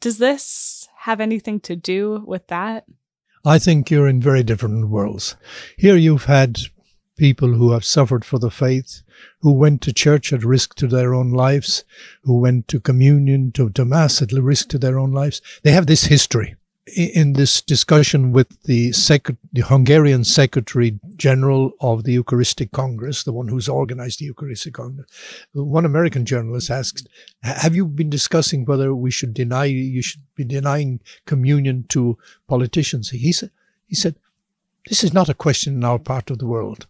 Does 0.00 0.16
this 0.16 0.88
have 1.00 1.20
anything 1.20 1.60
to 1.60 1.76
do 1.76 2.24
with 2.26 2.46
that? 2.46 2.86
I 3.44 3.58
think 3.58 3.90
you're 3.90 4.08
in 4.08 4.20
very 4.20 4.42
different 4.42 4.88
worlds. 4.88 5.36
Here 5.76 5.96
you've 5.96 6.24
had 6.24 6.58
people 7.20 7.52
who 7.52 7.72
have 7.72 7.84
suffered 7.84 8.24
for 8.24 8.38
the 8.38 8.50
faith, 8.50 9.02
who 9.40 9.52
went 9.52 9.82
to 9.82 9.92
church 9.92 10.32
at 10.32 10.42
risk 10.42 10.74
to 10.74 10.86
their 10.86 11.12
own 11.12 11.30
lives, 11.30 11.84
who 12.22 12.40
went 12.40 12.66
to 12.66 12.80
communion, 12.80 13.52
to, 13.52 13.68
to 13.68 13.84
Mass 13.84 14.22
at 14.22 14.32
risk 14.32 14.70
to 14.70 14.78
their 14.78 14.98
own 14.98 15.12
lives. 15.12 15.42
They 15.62 15.72
have 15.72 15.86
this 15.86 16.04
history. 16.04 16.56
In 16.96 17.34
this 17.34 17.60
discussion 17.60 18.32
with 18.32 18.48
the, 18.62 18.90
the 19.52 19.60
Hungarian 19.60 20.24
Secretary 20.24 20.98
General 21.16 21.72
of 21.80 22.04
the 22.04 22.14
Eucharistic 22.14 22.72
Congress, 22.72 23.22
the 23.22 23.34
one 23.34 23.48
who's 23.48 23.68
organized 23.68 24.18
the 24.18 24.24
Eucharistic 24.24 24.72
Congress, 24.72 25.06
one 25.52 25.84
American 25.84 26.24
journalist 26.24 26.70
asked, 26.70 27.06
"Have 27.42 27.76
you 27.76 27.84
been 27.86 28.10
discussing 28.10 28.64
whether 28.64 28.94
we 28.94 29.10
should 29.10 29.34
deny 29.34 29.66
you 29.66 30.02
should 30.02 30.22
be 30.34 30.42
denying 30.42 31.00
communion 31.26 31.84
to 31.90 32.18
politicians?" 32.48 33.10
He 33.10 33.30
said, 33.30 33.50
"He 33.86 33.94
said, 33.94 34.16
this 34.88 35.04
is 35.04 35.12
not 35.12 35.28
a 35.28 35.34
question 35.34 35.74
in 35.74 35.84
our 35.84 35.98
part 35.98 36.30
of 36.30 36.38
the 36.38 36.46
world. 36.46 36.86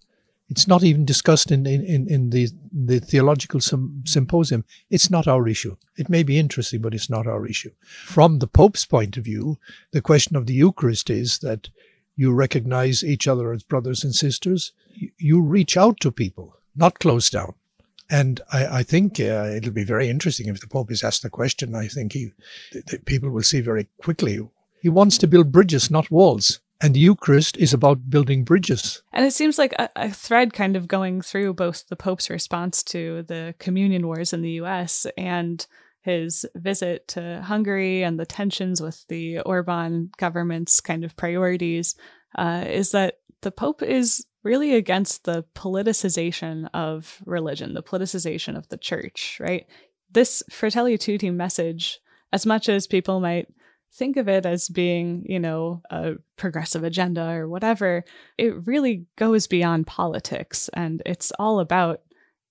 It's 0.50 0.66
not 0.66 0.83
even 0.83 1.04
discussed 1.04 1.52
in, 1.52 1.64
in, 1.64 2.09
in 2.09 2.30
the, 2.30 2.49
the 2.73 2.99
theological 2.99 3.61
symposium. 3.61 4.64
It's 4.90 5.09
not 5.09 5.28
our 5.28 5.47
issue. 5.47 5.76
It 5.97 6.09
may 6.09 6.25
be 6.25 6.40
interesting, 6.40 6.83
but 6.83 6.92
it's 6.92 7.09
not 7.09 7.28
our 7.28 7.47
issue. 7.47 7.71
From 8.04 8.40
the 8.40 8.49
Pope's 8.49 8.85
point 8.85 9.16
of 9.16 9.25
view, 9.25 9.59
the 9.92 10.02
question 10.02 10.35
of 10.35 10.47
the 10.47 10.54
Eucharist 10.54 11.09
is 11.09 11.38
that 11.38 11.71
you 12.16 12.33
recognize 12.33 13.04
each 13.04 13.28
other 13.28 13.52
as 13.52 13.62
brothers 13.62 14.02
and 14.02 14.12
sisters. 14.12 14.73
You 15.19 15.40
reach 15.40 15.76
out 15.76 16.00
to 16.00 16.11
people, 16.11 16.57
not 16.75 16.99
close 16.99 17.30
down. 17.30 17.54
And 18.11 18.40
I, 18.52 18.80
I 18.80 18.83
think 18.83 19.21
uh, 19.21 19.52
it'll 19.54 19.71
be 19.71 19.85
very 19.85 20.09
interesting 20.09 20.49
if 20.49 20.61
the 20.61 20.66
Pope 20.66 20.90
is 20.90 21.04
asked 21.04 21.23
the 21.23 21.30
question. 21.30 21.76
I 21.76 21.87
think 21.87 22.12
he, 22.12 22.33
people 23.04 23.30
will 23.30 23.45
see 23.45 23.61
very 23.61 23.87
quickly. 24.02 24.40
He 24.83 24.88
wants 24.88 25.16
to 25.19 25.28
build 25.28 25.52
bridges, 25.52 25.92
not 25.92 26.11
walls. 26.11 26.59
And 26.82 26.94
the 26.94 27.00
Eucharist 27.00 27.56
is 27.58 27.75
about 27.75 28.08
building 28.08 28.42
bridges. 28.42 29.02
And 29.12 29.26
it 29.26 29.32
seems 29.32 29.58
like 29.58 29.75
a, 29.78 29.90
a, 29.96 30.10
thread 30.10 30.54
kind 30.54 30.76
of 30.76 30.88
going 30.88 31.20
through 31.20 31.54
both 31.54 31.87
the 31.88 31.96
Pope's 31.96 32.30
response 32.30 32.82
to 32.84 33.22
the 33.25 33.54
communion 33.58 34.06
wars 34.06 34.32
in 34.32 34.40
the 34.40 34.52
US 34.52 35.06
and 35.18 35.66
his 36.02 36.46
visit 36.54 37.06
to 37.08 37.42
Hungary 37.42 38.02
and 38.02 38.18
the 38.18 38.25
tensions 38.25 38.80
with 38.80 39.04
the 39.08 39.40
Orban 39.40 40.10
government's 40.16 40.80
kind 40.80 41.04
of 41.04 41.16
priorities 41.16 41.94
uh, 42.37 42.64
is 42.66 42.92
that 42.92 43.16
the 43.42 43.50
Pope 43.50 43.82
is 43.82 44.26
really 44.42 44.75
against 44.75 45.25
the 45.25 45.44
politicization 45.54 46.68
of 46.72 47.22
religion, 47.26 47.75
the 47.75 47.82
politicization 47.82 48.56
of 48.56 48.68
the 48.68 48.78
church, 48.78 49.38
right? 49.38 49.66
This 50.10 50.42
Fratelli 50.50 50.96
Tutti 50.96 51.30
message, 51.30 52.00
as 52.32 52.46
much 52.46 52.68
as 52.68 52.87
people 52.87 53.20
might 53.20 53.49
think 53.92 54.16
of 54.16 54.28
it 54.28 54.47
as 54.47 54.68
being, 54.68 55.25
you 55.28 55.40
know, 55.40 55.82
a 55.90 56.14
progressive 56.37 56.85
agenda 56.85 57.28
or 57.30 57.49
whatever, 57.49 58.04
it 58.38 58.66
really 58.66 59.06
goes 59.16 59.47
beyond 59.47 59.87
politics 59.87 60.68
and 60.75 61.02
it's 61.04 61.32
all 61.38 61.61
about 61.61 62.00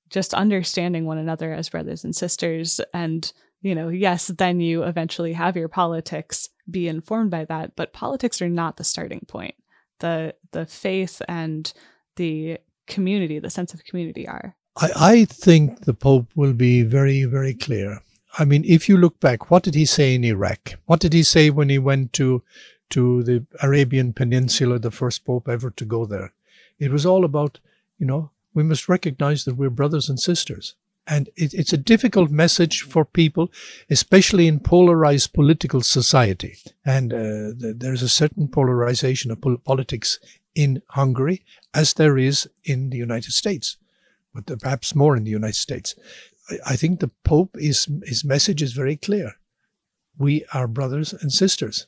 just 0.10 0.34
understanding 0.34 1.06
one 1.06 1.18
another 1.18 1.54
as 1.54 1.70
brothers 1.70 2.04
and 2.04 2.16
sisters. 2.16 2.82
And 2.94 3.32
you 3.62 3.76
know 3.76 3.90
yes 3.90 4.28
then 4.28 4.60
you 4.60 4.84
eventually 4.84 5.34
have 5.34 5.56
your 5.56 5.68
politics 5.68 6.50
be 6.70 6.88
informed 6.88 7.32
by 7.32 7.46
that 7.46 7.76
but 7.76 7.94
politics 7.94 8.42
are 8.42 8.50
not 8.50 8.78
the 8.78 8.84
starting 8.84 9.22
point. 9.28 9.56
The 10.00 10.36
the 10.52 10.66
faith 10.66 11.22
and 11.28 11.72
the 12.16 12.60
community 12.88 13.40
the 13.40 13.50
sense 13.50 13.74
of 13.74 13.84
community 13.84 14.28
are. 14.28 14.56
I, 14.78 14.90
I 14.96 15.26
think 15.26 15.86
the 15.86 15.94
pope 15.94 16.28
will 16.36 16.54
be 16.54 16.84
very 16.84 17.26
very 17.26 17.54
clear 17.54 18.00
i 18.38 18.46
mean 18.46 18.64
if 18.66 18.88
you 18.88 18.98
look 18.98 19.20
back 19.20 19.50
what 19.50 19.64
did 19.64 19.76
he 19.76 19.86
say 19.86 20.16
in 20.16 20.24
iraq 20.24 20.76
what 20.86 21.00
did 21.00 21.14
he 21.14 21.24
say 21.24 21.50
when 21.50 21.70
he 21.70 21.80
went 21.80 22.14
to 22.14 22.44
to 22.90 23.24
the 23.24 23.46
arabian 23.62 24.14
peninsula 24.14 24.80
the 24.80 24.92
first 24.92 25.26
pope 25.26 25.48
ever 25.48 25.70
to 25.70 25.86
go 25.86 26.06
there 26.06 26.34
it 26.80 26.92
was 26.92 27.06
all 27.06 27.26
about 27.26 27.60
you 27.98 28.06
know 28.06 28.32
we 28.54 28.64
must 28.64 28.90
recognize 28.90 29.46
that 29.46 29.56
we're 29.56 29.70
brothers 29.70 30.10
and 30.10 30.20
sisters. 30.20 30.76
And 31.08 31.30
it, 31.36 31.54
it's 31.54 31.74
a 31.74 31.78
difficult 31.78 32.30
message 32.30 32.82
for 32.82 33.04
people, 33.04 33.52
especially 33.90 34.48
in 34.48 34.60
polarized 34.60 35.34
political 35.34 35.82
society. 35.82 36.58
And 36.86 37.14
uh, 37.14 37.52
there's 37.58 38.04
a 38.04 38.10
certain 38.10 38.48
polarization 38.48 39.32
of 39.32 39.42
politics 39.64 40.20
in 40.54 40.82
Hungary, 40.90 41.44
as 41.74 41.94
there 41.94 42.18
is 42.18 42.50
in 42.64 42.90
the 42.90 42.98
United 42.98 43.32
States, 43.32 43.78
but 44.34 44.60
perhaps 44.60 44.94
more 44.94 45.16
in 45.16 45.24
the 45.24 45.32
United 45.32 45.56
States. 45.56 45.96
I, 46.66 46.76
think 46.76 47.00
the 47.00 47.12
Pope 47.24 47.56
is 47.56 47.88
his 48.04 48.24
message 48.24 48.62
is 48.62 48.74
very 48.74 48.96
clear. 48.96 49.34
We 50.18 50.46
are 50.54 50.68
brothers 50.68 51.14
and 51.14 51.32
sisters, 51.32 51.88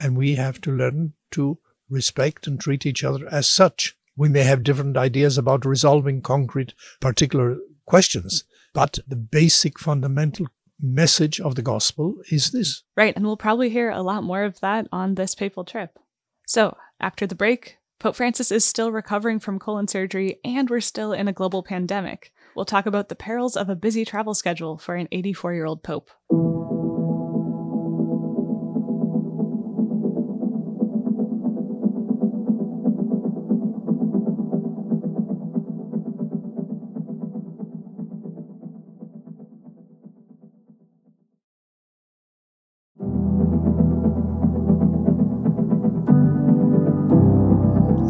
and 0.00 0.16
we 0.16 0.34
have 0.34 0.60
to 0.62 0.70
learn 0.70 1.14
to 1.32 1.58
respect 1.88 2.46
and 2.46 2.60
treat 2.60 2.86
each 2.86 3.04
other 3.04 3.26
as 3.28 3.46
such. 3.46 3.96
We 4.16 4.28
may 4.28 4.42
have 4.42 4.64
different 4.64 4.96
ideas 4.96 5.38
about 5.38 5.64
resolving 5.64 6.22
concrete 6.22 6.74
particular 7.00 7.56
questions, 7.86 8.44
but 8.74 8.98
the 9.06 9.16
basic 9.16 9.78
fundamental 9.78 10.46
message 10.80 11.40
of 11.40 11.54
the 11.54 11.62
gospel 11.62 12.16
is 12.30 12.50
this. 12.50 12.82
Right, 12.96 13.14
and 13.16 13.24
we'll 13.24 13.36
probably 13.36 13.70
hear 13.70 13.90
a 13.90 14.02
lot 14.02 14.22
more 14.22 14.44
of 14.44 14.60
that 14.60 14.86
on 14.92 15.14
this 15.14 15.34
papal 15.34 15.64
trip. 15.64 15.98
So, 16.46 16.76
after 17.00 17.26
the 17.26 17.34
break, 17.34 17.78
Pope 17.98 18.16
Francis 18.16 18.52
is 18.52 18.64
still 18.64 18.92
recovering 18.92 19.40
from 19.40 19.58
colon 19.58 19.88
surgery, 19.88 20.38
and 20.44 20.70
we're 20.70 20.80
still 20.80 21.12
in 21.12 21.28
a 21.28 21.32
global 21.32 21.62
pandemic. 21.62 22.32
We'll 22.58 22.64
talk 22.64 22.86
about 22.86 23.08
the 23.08 23.14
perils 23.14 23.56
of 23.56 23.68
a 23.68 23.76
busy 23.76 24.04
travel 24.04 24.34
schedule 24.34 24.78
for 24.78 24.96
an 24.96 25.06
84 25.12 25.54
year 25.54 25.64
old 25.64 25.84
Pope. 25.84 26.10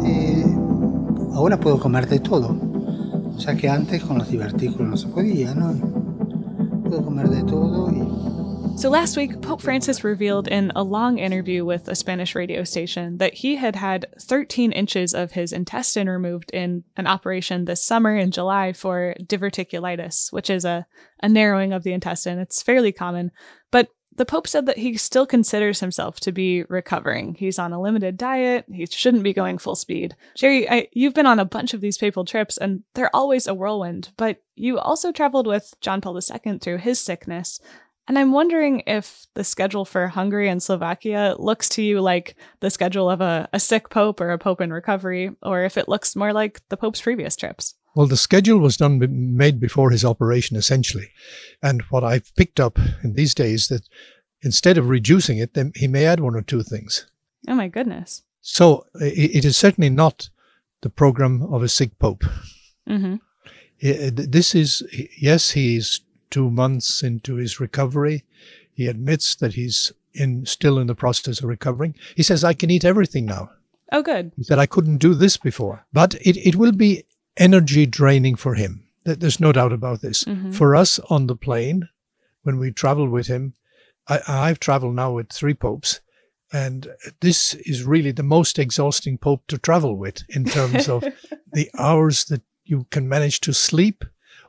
Eh, 0.03 0.43
ahora 1.35 1.59
puedo 1.59 1.79
comer 1.79 2.07
de 2.07 2.17
todo. 2.17 2.68
Que 3.57 3.67
antes 3.67 4.03
con 4.03 4.19
los 4.19 4.29
divertículos 4.29 4.87
no 4.87 4.97
se 4.97 5.07
podía, 5.07 5.55
¿no? 5.55 5.73
Puedo 6.83 7.03
comer 7.03 7.29
de 7.29 7.43
todo 7.43 7.89
y 7.91 7.99
so 8.79 8.89
last 8.89 9.17
week, 9.17 9.41
Pope 9.41 9.61
Francis 9.61 10.05
revealed 10.05 10.47
in 10.47 10.71
a 10.73 10.83
long 10.83 11.19
interview 11.19 11.65
with 11.65 11.89
a 11.89 11.95
Spanish 11.95 12.33
radio 12.33 12.63
station 12.63 13.17
that 13.17 13.33
he 13.33 13.57
had 13.57 13.75
had 13.75 14.05
13 14.21 14.71
inches 14.71 15.13
of 15.13 15.33
his 15.33 15.51
intestine 15.51 16.07
removed 16.07 16.49
in 16.51 16.85
an 16.95 17.05
operation 17.05 17.65
this 17.65 17.83
summer 17.83 18.15
in 18.15 18.31
July 18.31 18.71
for 18.71 19.15
diverticulitis, 19.21 20.31
which 20.31 20.49
is 20.49 20.63
a, 20.63 20.87
a 21.21 21.27
narrowing 21.27 21.73
of 21.73 21.83
the 21.83 21.91
intestine. 21.91 22.39
It's 22.39 22.63
fairly 22.63 22.93
common, 22.93 23.31
but 23.69 23.89
the 24.19 24.25
Pope 24.25 24.47
said 24.47 24.65
that 24.65 24.77
he 24.77 24.97
still 24.97 25.25
considers 25.25 25.79
himself 25.79 26.19
to 26.19 26.33
be 26.33 26.63
recovering. 26.63 27.35
He's 27.35 27.57
on 27.57 27.71
a 27.71 27.79
limited 27.79 28.17
diet. 28.17 28.65
He 28.69 28.85
shouldn't 28.85 29.23
be 29.23 29.31
going 29.31 29.57
full 29.57 29.75
speed. 29.75 30.13
Jerry, 30.35 30.69
I, 30.69 30.89
you've 30.91 31.13
been 31.13 31.25
on 31.25 31.39
a 31.39 31.45
bunch 31.45 31.73
of 31.73 31.79
these 31.79 31.97
papal 31.97 32.25
trips, 32.25 32.57
and 32.57 32.83
they're 32.95 33.15
always 33.15 33.47
a 33.47 33.53
whirlwind, 33.53 34.09
but 34.17 34.43
you 34.57 34.77
also 34.77 35.13
traveled 35.13 35.47
with 35.47 35.73
John 35.79 36.01
Paul 36.01 36.19
II 36.19 36.57
through 36.57 36.79
his 36.79 36.99
sickness. 36.99 37.61
And 38.09 38.19
I'm 38.19 38.33
wondering 38.33 38.83
if 38.85 39.25
the 39.35 39.45
schedule 39.45 39.85
for 39.85 40.07
Hungary 40.07 40.49
and 40.49 40.61
Slovakia 40.61 41.37
looks 41.39 41.69
to 41.69 41.81
you 41.81 42.01
like 42.01 42.35
the 42.59 42.69
schedule 42.69 43.09
of 43.09 43.21
a, 43.21 43.47
a 43.53 43.59
sick 43.59 43.89
pope 43.89 44.19
or 44.19 44.31
a 44.31 44.37
pope 44.37 44.59
in 44.59 44.73
recovery, 44.73 45.31
or 45.41 45.63
if 45.63 45.77
it 45.77 45.87
looks 45.87 46.13
more 46.17 46.33
like 46.33 46.59
the 46.67 46.75
pope's 46.75 46.99
previous 46.99 47.37
trips. 47.37 47.75
Well, 47.95 48.07
the 48.07 48.17
schedule 48.17 48.59
was 48.59 48.77
done 48.77 48.99
made 49.35 49.59
before 49.59 49.89
his 49.89 50.05
operation, 50.05 50.55
essentially. 50.55 51.09
And 51.61 51.81
what 51.89 52.03
I've 52.03 52.33
picked 52.35 52.59
up 52.59 52.77
in 53.03 53.13
these 53.13 53.33
days 53.33 53.67
that 53.67 53.89
instead 54.41 54.77
of 54.77 54.89
reducing 54.89 55.37
it, 55.37 55.53
then 55.53 55.71
he 55.75 55.87
may 55.87 56.05
add 56.05 56.19
one 56.19 56.35
or 56.35 56.41
two 56.41 56.63
things. 56.63 57.07
Oh 57.47 57.55
my 57.55 57.67
goodness! 57.67 58.23
So 58.41 58.85
it 58.95 59.43
is 59.43 59.57
certainly 59.57 59.89
not 59.89 60.29
the 60.81 60.89
program 60.89 61.41
of 61.53 61.63
a 61.63 61.67
sick 61.67 61.97
pope. 61.99 62.23
Mm-hmm. 62.87 63.15
This 63.81 64.55
is 64.55 64.83
yes, 65.19 65.51
he's 65.51 66.01
two 66.29 66.49
months 66.49 67.03
into 67.03 67.35
his 67.35 67.59
recovery. 67.59 68.23
He 68.73 68.87
admits 68.87 69.35
that 69.35 69.53
he's 69.53 69.91
in 70.13 70.45
still 70.45 70.79
in 70.79 70.87
the 70.87 70.95
process 70.95 71.39
of 71.39 71.49
recovering. 71.49 71.95
He 72.15 72.23
says, 72.23 72.43
"I 72.43 72.53
can 72.53 72.69
eat 72.69 72.85
everything 72.85 73.25
now." 73.25 73.51
Oh, 73.91 74.03
good. 74.03 74.31
He 74.37 74.43
said, 74.43 74.59
"I 74.59 74.67
couldn't 74.67 74.97
do 74.97 75.13
this 75.13 75.37
before," 75.37 75.85
but 75.91 76.15
it 76.15 76.37
it 76.37 76.55
will 76.55 76.71
be 76.71 77.03
energy 77.39 77.85
draining 77.85 78.35
for 78.35 78.53
him. 78.53 78.85
There's 79.05 79.39
no 79.39 79.51
doubt 79.51 79.73
about 79.73 80.01
this. 80.01 80.23
Mm-hmm. 80.25 80.51
For 80.51 80.75
us 80.75 80.99
on 81.09 81.27
the 81.27 81.35
plane, 81.35 81.89
when 82.43 82.59
we 82.59 82.71
travel 82.71 83.07
with 83.09 83.27
him, 83.27 83.53
I, 84.07 84.19
I've 84.27 84.59
traveled 84.59 84.95
now 84.95 85.13
with 85.13 85.31
three 85.31 85.53
popes, 85.53 86.01
and 86.51 86.87
this 87.21 87.53
is 87.55 87.83
really 87.83 88.11
the 88.11 88.23
most 88.23 88.59
exhausting 88.59 89.17
pope 89.17 89.43
to 89.47 89.57
travel 89.57 89.97
with 89.97 90.23
in 90.29 90.45
terms 90.45 90.89
of 90.89 91.03
the 91.51 91.69
hours 91.77 92.25
that 92.25 92.41
you 92.65 92.85
can 92.91 93.09
manage 93.09 93.39
to 93.41 93.53
sleep 93.53 94.03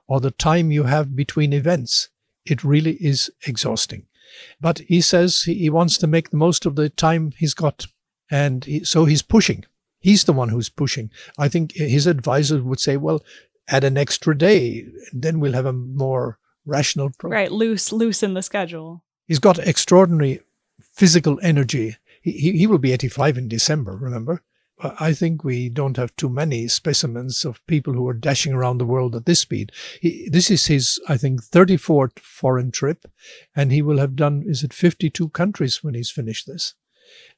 or 0.07 0.21
the 0.21 0.31
time 0.31 0.71
you 0.71 0.85
have 0.85 1.15
between 1.15 1.53
events. 1.53 2.09
It 2.45 2.65
really 2.65 2.95
is 2.95 3.31
exhausting. 3.47 4.07
But 4.61 4.81
he 4.81 5.01
says 5.01 5.43
he 5.43 5.71
wants 5.71 5.99
to 5.99 6.07
make 6.07 6.31
the 6.31 6.37
most 6.37 6.67
of 6.67 6.77
the 6.77 6.89
time 6.89 7.33
he's 7.37 7.55
got. 7.55 7.87
And 8.31 8.65
he, 8.65 8.85
so 8.85 9.05
he's 9.05 9.23
pushing. 9.23 9.65
He's 10.01 10.25
the 10.25 10.33
one 10.33 10.49
who's 10.49 10.69
pushing. 10.69 11.11
I 11.39 11.49
think 11.49 11.73
his 11.73 12.07
advisors 12.07 12.63
would 12.63 12.81
say, 12.81 12.97
well, 12.97 13.23
add 13.69 13.85
an 13.85 13.97
extra 13.97 14.37
day, 14.37 14.87
and 15.13 15.23
then 15.23 15.41
we'll 15.41 15.53
have 15.53 15.67
a 15.67 15.73
more 15.73 16.39
rational 16.67 17.11
program. 17.11 17.39
Right, 17.39 17.53
loose, 17.53 17.93
loosen 17.93 18.35
the 18.35 18.43
schedule. 18.43 19.05
He's 19.27 19.39
got 19.39 19.59
extraordinary 19.59 20.41
physical 20.93 21.39
energy. 21.43 21.97
He, 22.23 22.33
he, 22.33 22.53
he 22.59 22.67
will 22.67 22.79
be 22.79 22.93
85 22.93 23.39
in 23.39 23.49
December, 23.49 23.97
remember? 23.97 24.43
I 24.83 25.13
think 25.13 25.45
we 25.45 25.69
don't 25.69 25.97
have 25.99 26.17
too 26.17 26.31
many 26.31 26.67
specimens 26.69 27.45
of 27.45 27.65
people 27.67 27.93
who 27.93 28.09
are 28.09 28.15
dashing 28.15 28.55
around 28.55 28.79
the 28.79 28.87
world 28.87 29.15
at 29.15 29.27
this 29.27 29.41
speed. 29.41 29.73
He, 30.01 30.29
this 30.31 30.51
is 30.51 30.67
his, 30.67 30.99
I 31.07 31.17
think, 31.17 31.43
34th 31.43 32.19
foreign 32.19 32.71
trip, 32.71 33.05
and 33.55 33.73
he 33.73 33.83
will 33.83 33.99
have 33.99 34.17
done, 34.17 34.43
is 34.47 34.65
it 34.65 34.73
52 34.73 35.29
countries 35.31 35.85
when 35.85 35.95
he's 35.95 36.11
finished 36.11 36.47
this? 36.47 36.75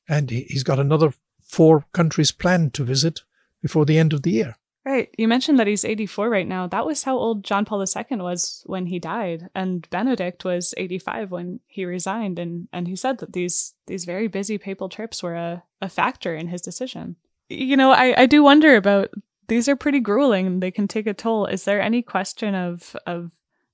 And 0.08 0.30
he, 0.30 0.42
he's 0.48 0.62
got 0.62 0.78
another 0.78 1.14
four 1.52 1.84
countries 1.92 2.32
planned 2.32 2.72
to 2.72 2.82
visit 2.82 3.20
before 3.60 3.84
the 3.84 3.98
end 3.98 4.14
of 4.14 4.22
the 4.22 4.30
year. 4.30 4.56
Right. 4.84 5.14
You 5.16 5.28
mentioned 5.28 5.60
that 5.60 5.68
he's 5.68 5.84
84 5.84 6.28
right 6.28 6.48
now. 6.48 6.66
That 6.66 6.86
was 6.86 7.04
how 7.04 7.16
old 7.16 7.44
John 7.44 7.64
Paul 7.64 7.84
II 7.84 8.16
was 8.16 8.64
when 8.66 8.86
he 8.86 8.98
died, 8.98 9.48
and 9.54 9.88
Benedict 9.90 10.44
was 10.44 10.74
85 10.76 11.30
when 11.30 11.60
he 11.68 11.84
resigned. 11.84 12.40
And 12.40 12.66
and 12.72 12.88
he 12.88 12.96
said 12.96 13.18
that 13.18 13.32
these 13.32 13.74
these 13.86 14.04
very 14.04 14.26
busy 14.26 14.58
papal 14.58 14.88
trips 14.88 15.22
were 15.22 15.36
a, 15.36 15.62
a 15.80 15.88
factor 15.88 16.34
in 16.34 16.48
his 16.48 16.62
decision. 16.62 17.14
You 17.48 17.76
know, 17.76 17.92
I, 17.92 18.22
I 18.22 18.26
do 18.26 18.42
wonder 18.42 18.74
about 18.74 19.10
these 19.46 19.68
are 19.68 19.76
pretty 19.76 20.00
grueling 20.00 20.58
they 20.58 20.72
can 20.72 20.88
take 20.88 21.06
a 21.06 21.14
toll. 21.14 21.46
Is 21.46 21.64
there 21.64 21.80
any 21.80 22.02
question 22.02 22.56
of 22.56 22.96
of 23.06 23.30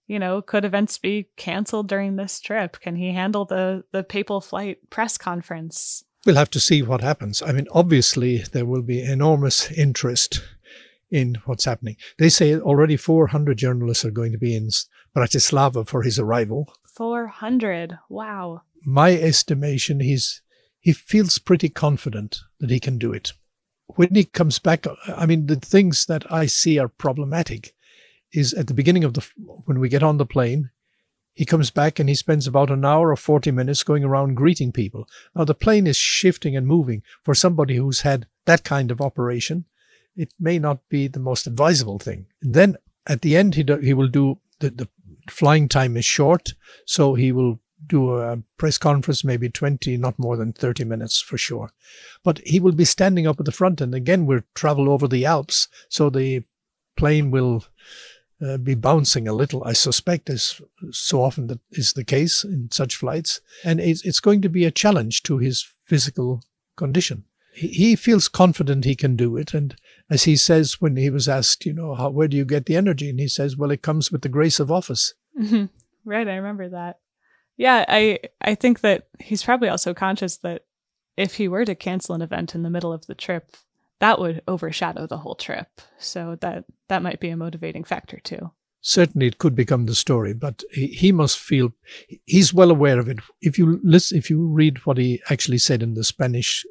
you 0.09 0.19
know, 0.19 0.43
could 0.43 0.65
events 0.65 0.99
be 0.99 1.29
canceled 1.37 1.87
during 1.87 2.17
this 2.17 2.41
trip? 2.41 2.81
Can 2.81 2.97
he 2.97 3.13
handle 3.13 3.47
the 3.47 3.85
the 3.93 4.03
papal 4.03 4.43
flight 4.43 4.91
press 4.91 5.17
conference? 5.17 6.05
We'll 6.29 6.37
have 6.37 6.51
to 6.51 6.61
see 6.61 6.83
what 6.83 7.01
happens. 7.01 7.41
I 7.41 7.53
mean, 7.53 7.67
obviously, 7.73 8.45
there 8.53 8.67
will 8.67 8.83
be 8.83 9.01
enormous 9.01 9.71
interest 9.71 10.43
in 11.11 11.39
what's 11.47 11.65
happening. 11.65 11.97
They 12.19 12.29
say 12.29 12.55
already 12.55 12.99
400 12.99 13.57
journalists 13.57 14.05
are 14.05 14.11
going 14.11 14.33
to 14.33 14.39
be 14.39 14.55
in 14.55 14.69
Bratislava 15.17 15.89
for 15.89 16.03
his 16.03 16.19
arrival. 16.19 16.71
400. 16.85 17.99
Wow. 18.11 18.61
My 18.85 19.13
estimation, 19.13 20.01
he's 20.01 20.43
he 20.79 20.93
feels 20.93 21.39
pretty 21.39 21.71
confident 21.71 22.41
that 22.61 22.69
he 22.69 22.79
can 22.79 22.99
do 22.99 23.15
it. 23.15 23.33
When 23.87 24.15
he 24.15 24.25
comes 24.25 24.59
back, 24.59 24.85
I 25.07 25.25
mean, 25.25 25.47
the 25.47 25.57
things 25.57 26.05
that 26.07 26.31
I 26.31 26.45
see 26.45 26.79
are 26.79 26.89
problematic 26.89 27.75
is 28.35 28.53
at 28.53 28.67
the 28.67 28.75
beginning 28.75 29.05
of 29.05 29.15
the 29.15 29.27
when 29.65 29.81
we 29.81 29.89
get 29.89 30.03
on 30.03 30.19
the 30.19 30.27
plane, 30.27 30.69
he 31.39 31.45
comes 31.45 31.71
back 31.71 32.01
and 32.01 32.09
he 32.09 32.17
spends 32.17 32.49
about 32.49 32.69
an 32.69 32.85
hour 32.85 33.13
or 33.13 33.17
40 33.17 33.53
minutes 33.53 33.85
going 33.85 34.03
around 34.03 34.35
greeting 34.35 34.73
people. 34.73 35.09
Now 35.37 35.45
the 35.45 35.55
plane 35.55 35.87
is 35.87 35.97
shifting 35.97 36.57
and 36.57 36.67
moving 36.67 37.05
for 37.23 37.33
somebody 37.33 37.77
who's 37.77 38.01
had 38.01 38.27
that 38.47 38.65
kind 38.65 38.91
of 38.91 39.01
operation. 39.01 39.65
It 40.17 40.35
may 40.41 40.59
not 40.59 40.89
be 40.89 41.07
the 41.07 41.21
most 41.21 41.47
advisable 41.47 42.01
thing. 42.01 42.27
And 42.43 42.55
then 42.55 42.77
at 43.07 43.23
the 43.23 43.37
end, 43.37 43.55
he 43.55 43.63
do, 43.63 43.77
he 43.77 43.95
will 43.95 44.09
do 44.09 44.41
the, 44.59 44.71
the 44.71 44.89
flying 45.31 45.69
time 45.69 45.97
is 45.97 46.05
short, 46.05 46.55
so 46.87 47.15
he 47.15 47.31
will 47.31 47.61
do 47.87 48.17
a 48.17 48.43
press 48.57 48.77
conference, 48.77 49.23
maybe 49.23 49.49
20, 49.49 49.97
not 49.97 50.19
more 50.19 50.37
than 50.37 50.53
30 50.53 50.83
minutes 50.83 51.21
for 51.21 51.39
sure. 51.39 51.71
But 52.25 52.41
he 52.41 52.59
will 52.59 52.73
be 52.73 52.85
standing 52.85 53.29
up 53.29 53.39
at 53.39 53.47
the 53.47 53.53
front. 53.53 53.81
And 53.81 53.95
again, 53.95 54.27
we'll 54.27 54.43
travel 54.57 54.91
over 54.91 55.07
the 55.07 55.25
Alps. 55.25 55.69
So 55.89 56.11
the 56.11 56.43
plane 56.97 57.31
will 57.31 57.65
uh, 58.45 58.57
be 58.57 58.75
bouncing 58.75 59.27
a 59.27 59.33
little, 59.33 59.65
I 59.65 59.73
suspect, 59.73 60.31
as 60.31 60.61
so 60.91 61.23
often 61.23 61.49
that 61.49 61.61
is 61.73 61.93
the 61.93 62.05
case 62.05 62.45
in 62.45 62.71
such 62.71 62.97
flights. 62.97 63.41
And 63.65 63.81
it's, 63.81 64.05
it's 64.05 64.21
going 64.21 64.43
to 64.43 64.49
be 64.49 64.65
a 64.65 64.71
challenge 64.71 65.23
to 65.25 65.39
his 65.39 65.67
physical 65.85 66.43
condition. 66.77 67.25
He, 67.53 67.69
he 67.69 67.97
feels 67.97 68.29
confident 68.29 68.85
he 68.85 68.95
can 68.95 69.17
do 69.17 69.37
it. 69.37 69.55
And 69.55 69.75
as 70.09 70.25
he 70.25 70.37
says 70.37 70.81
when 70.81 70.97
he 70.97 71.11
was 71.11 71.29
asked, 71.29 71.67
you 71.67 71.73
know, 71.73 71.95
how, 71.95 72.11
where 72.11 72.29
do 72.29 72.37
you 72.37 72.45
get 72.45 72.67
the 72.67 72.77
energy? 72.77 73.11
And 73.11 73.19
he 73.19 73.29
says, 73.29 73.57
well, 73.57 73.73
it 73.73 73.83
comes 73.83 74.13
with 74.13 74.23
the 74.23 74.29
grace 74.29 74.61
of 74.61 74.71
office. 74.71 75.15
Mm-hmm. 75.39 75.67
Right. 76.05 76.29
I 76.29 76.37
remember 76.37 76.69
that. 76.69 77.01
Yeah. 77.57 77.85
I, 77.89 78.21
I 78.41 78.55
think 78.55 78.81
that 78.81 79.09
he's 79.19 79.43
probably 79.43 79.69
also 79.69 79.95
conscious 79.95 80.37
that 80.39 80.65
if 81.17 81.35
he 81.35 81.49
were 81.49 81.65
to 81.65 81.75
cancel 81.75 82.15
an 82.15 82.23
event 82.23 82.55
in 82.55 82.63
the 82.63 82.71
middle 82.71 82.93
of 82.93 83.07
the 83.07 83.15
trip, 83.15 83.51
that 84.01 84.19
would 84.19 84.43
overshadow 84.47 85.07
the 85.07 85.19
whole 85.19 85.35
trip. 85.35 85.81
So 85.99 86.37
that 86.41 86.65
that 86.89 87.03
might 87.03 87.21
be 87.21 87.31
a 87.31 87.37
motivating 87.37 87.85
factor 87.85 88.19
too. 88.19 88.53
Certainly, 88.81 89.27
it 89.27 89.39
could 89.39 89.57
become 89.57 89.87
the 89.87 89.95
story, 89.95 90.33
but 90.35 90.63
he, 90.71 90.87
he 90.89 91.13
must 91.13 91.39
feel 91.39 91.73
he's 92.25 92.55
well 92.55 92.71
aware 92.71 92.99
of 92.99 93.09
it. 93.09 93.19
If 93.41 93.59
you 93.59 93.81
listen, 93.83 94.19
if 94.19 94.31
you 94.31 94.47
read 94.47 94.87
what 94.87 94.99
he 94.99 95.21
actually 95.29 95.59
said 95.59 95.83
in 95.83 95.95
the 95.95 96.05
Spanish 96.05 96.65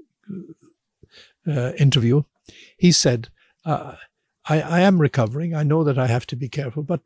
uh, 1.45 1.73
interview, 1.73 2.23
he 2.77 2.91
said, 2.93 3.27
uh, 3.65 3.95
I, 4.45 4.61
"I 4.61 4.79
am 4.81 5.01
recovering. 5.01 5.53
I 5.53 5.63
know 5.63 5.83
that 5.83 5.97
I 5.97 6.07
have 6.07 6.25
to 6.27 6.35
be 6.35 6.49
careful, 6.49 6.83
but." 6.83 7.01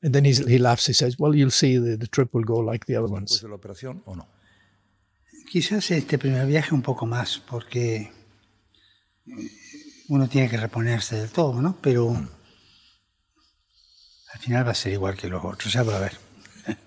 And 0.00 0.14
then 0.14 0.24
he 0.24 0.58
laughs. 0.58 0.86
He 0.86 0.92
says, 0.92 1.18
"Well, 1.18 1.34
you'll 1.34 1.50
see 1.50 1.76
the, 1.76 1.96
the 1.96 2.06
trip 2.06 2.32
will 2.32 2.44
go 2.44 2.54
like 2.54 2.86
the 2.86 2.96
other 2.96 3.08
ones." 3.08 3.44
Quizás 5.50 5.90
este 5.90 6.18
primer 6.18 6.46
viaje 6.46 6.74
un 6.74 6.82
poco 6.82 7.06
más, 7.06 7.38
porque 7.38 8.12
uno 10.08 10.28
tiene 10.28 10.48
que 10.48 10.56
reponerse 10.56 11.16
del 11.16 11.30
todo, 11.30 11.60
¿no? 11.60 11.76
Pero 11.80 12.10
mm. 12.10 12.28
al 14.32 14.40
final 14.40 14.66
va 14.66 14.70
a 14.70 14.74
ser 14.74 14.92
igual 14.92 15.16
que 15.16 15.28
los 15.28 15.44
otros, 15.44 15.72
ya 15.72 15.82
va 15.82 15.96
a 15.96 16.00
ver. 16.00 16.12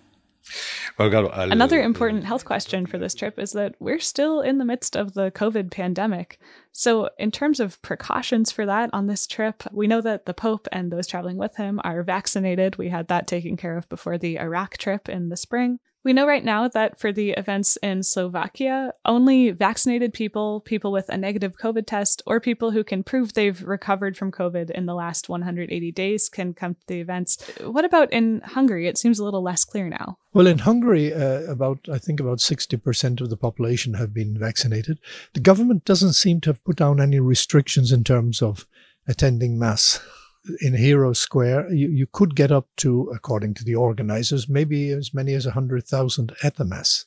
Another 0.97 1.81
important 1.81 2.25
health 2.25 2.45
question 2.45 2.85
for 2.85 2.97
this 2.99 3.15
trip 3.15 3.39
is 3.39 3.51
that 3.53 3.75
we're 3.79 3.99
still 3.99 4.41
in 4.41 4.57
the 4.59 4.65
midst 4.65 4.95
of 4.95 5.13
the 5.13 5.31
COVID 5.31 5.71
pandemic. 5.71 6.37
So, 6.73 7.09
in 7.17 7.31
terms 7.31 7.59
of 7.59 7.81
precautions 7.81 8.51
for 8.51 8.65
that 8.65 8.89
on 8.93 9.07
this 9.07 9.25
trip, 9.25 9.63
we 9.71 9.87
know 9.87 10.01
that 10.01 10.25
the 10.25 10.33
Pope 10.33 10.67
and 10.71 10.91
those 10.91 11.07
traveling 11.07 11.37
with 11.37 11.55
him 11.55 11.79
are 11.83 12.03
vaccinated. 12.03 12.75
We 12.75 12.89
had 12.89 13.07
that 13.07 13.25
taken 13.25 13.57
care 13.57 13.77
of 13.77 13.89
before 13.89 14.17
the 14.17 14.37
Iraq 14.37 14.77
trip 14.77 15.09
in 15.09 15.29
the 15.29 15.37
spring. 15.37 15.79
We 16.03 16.13
know 16.13 16.25
right 16.25 16.43
now 16.43 16.67
that 16.67 16.99
for 16.99 17.11
the 17.11 17.31
events 17.31 17.77
in 17.77 18.01
Slovakia, 18.01 18.93
only 19.05 19.51
vaccinated 19.51 20.13
people, 20.13 20.61
people 20.61 20.91
with 20.91 21.09
a 21.09 21.17
negative 21.17 21.57
COVID 21.57 21.85
test, 21.85 22.23
or 22.25 22.39
people 22.39 22.71
who 22.71 22.83
can 22.83 23.03
prove 23.03 23.33
they've 23.33 23.61
recovered 23.61 24.17
from 24.17 24.31
COVID 24.31 24.71
in 24.71 24.87
the 24.87 24.95
last 24.95 25.29
180 25.29 25.91
days 25.91 26.27
can 26.27 26.53
come 26.53 26.73
to 26.73 26.87
the 26.87 26.99
events. 26.99 27.37
What 27.63 27.85
about 27.85 28.11
in 28.11 28.41
Hungary? 28.43 28.87
It 28.87 28.97
seems 28.97 29.19
a 29.19 29.23
little 29.23 29.43
less 29.43 29.63
clear 29.63 29.89
now. 29.89 30.17
Well, 30.33 30.47
in 30.47 30.59
Hungary, 30.59 31.13
uh, 31.13 31.41
about 31.41 31.87
I 31.91 31.99
think 31.99 32.19
about 32.19 32.39
60% 32.39 33.21
of 33.21 33.29
the 33.29 33.37
population 33.37 33.95
have 33.95 34.13
been 34.13 34.37
vaccinated. 34.37 34.99
The 35.33 35.39
government 35.39 35.85
doesn't 35.85 36.13
seem 36.13 36.41
to 36.41 36.49
have 36.49 36.63
put 36.63 36.77
down 36.77 36.99
any 36.99 37.19
restrictions 37.19 37.91
in 37.91 38.03
terms 38.03 38.41
of 38.41 38.65
attending 39.07 39.59
mass 39.59 39.99
in 40.61 40.75
Hero 40.75 41.13
Square, 41.13 41.71
you, 41.73 41.89
you 41.89 42.07
could 42.11 42.35
get 42.35 42.51
up 42.51 42.67
to, 42.77 43.11
according 43.13 43.53
to 43.55 43.63
the 43.63 43.75
organizers, 43.75 44.49
maybe 44.49 44.89
as 44.89 45.13
many 45.13 45.33
as 45.33 45.45
100,000 45.45 46.33
at 46.43 46.55
the 46.55 46.65
Mass. 46.65 47.05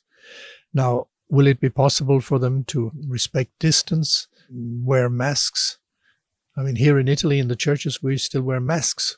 Now, 0.73 1.07
will 1.29 1.47
it 1.47 1.59
be 1.59 1.69
possible 1.69 2.21
for 2.21 2.39
them 2.39 2.63
to 2.65 2.91
respect 3.07 3.51
distance, 3.59 4.27
wear 4.49 5.09
masks? 5.09 5.77
I 6.57 6.61
mean, 6.61 6.77
here 6.77 6.97
in 6.97 7.07
Italy, 7.07 7.39
in 7.39 7.47
the 7.47 7.55
churches, 7.55 8.01
we 8.01 8.17
still 8.17 8.41
wear 8.41 8.59
masks 8.59 9.17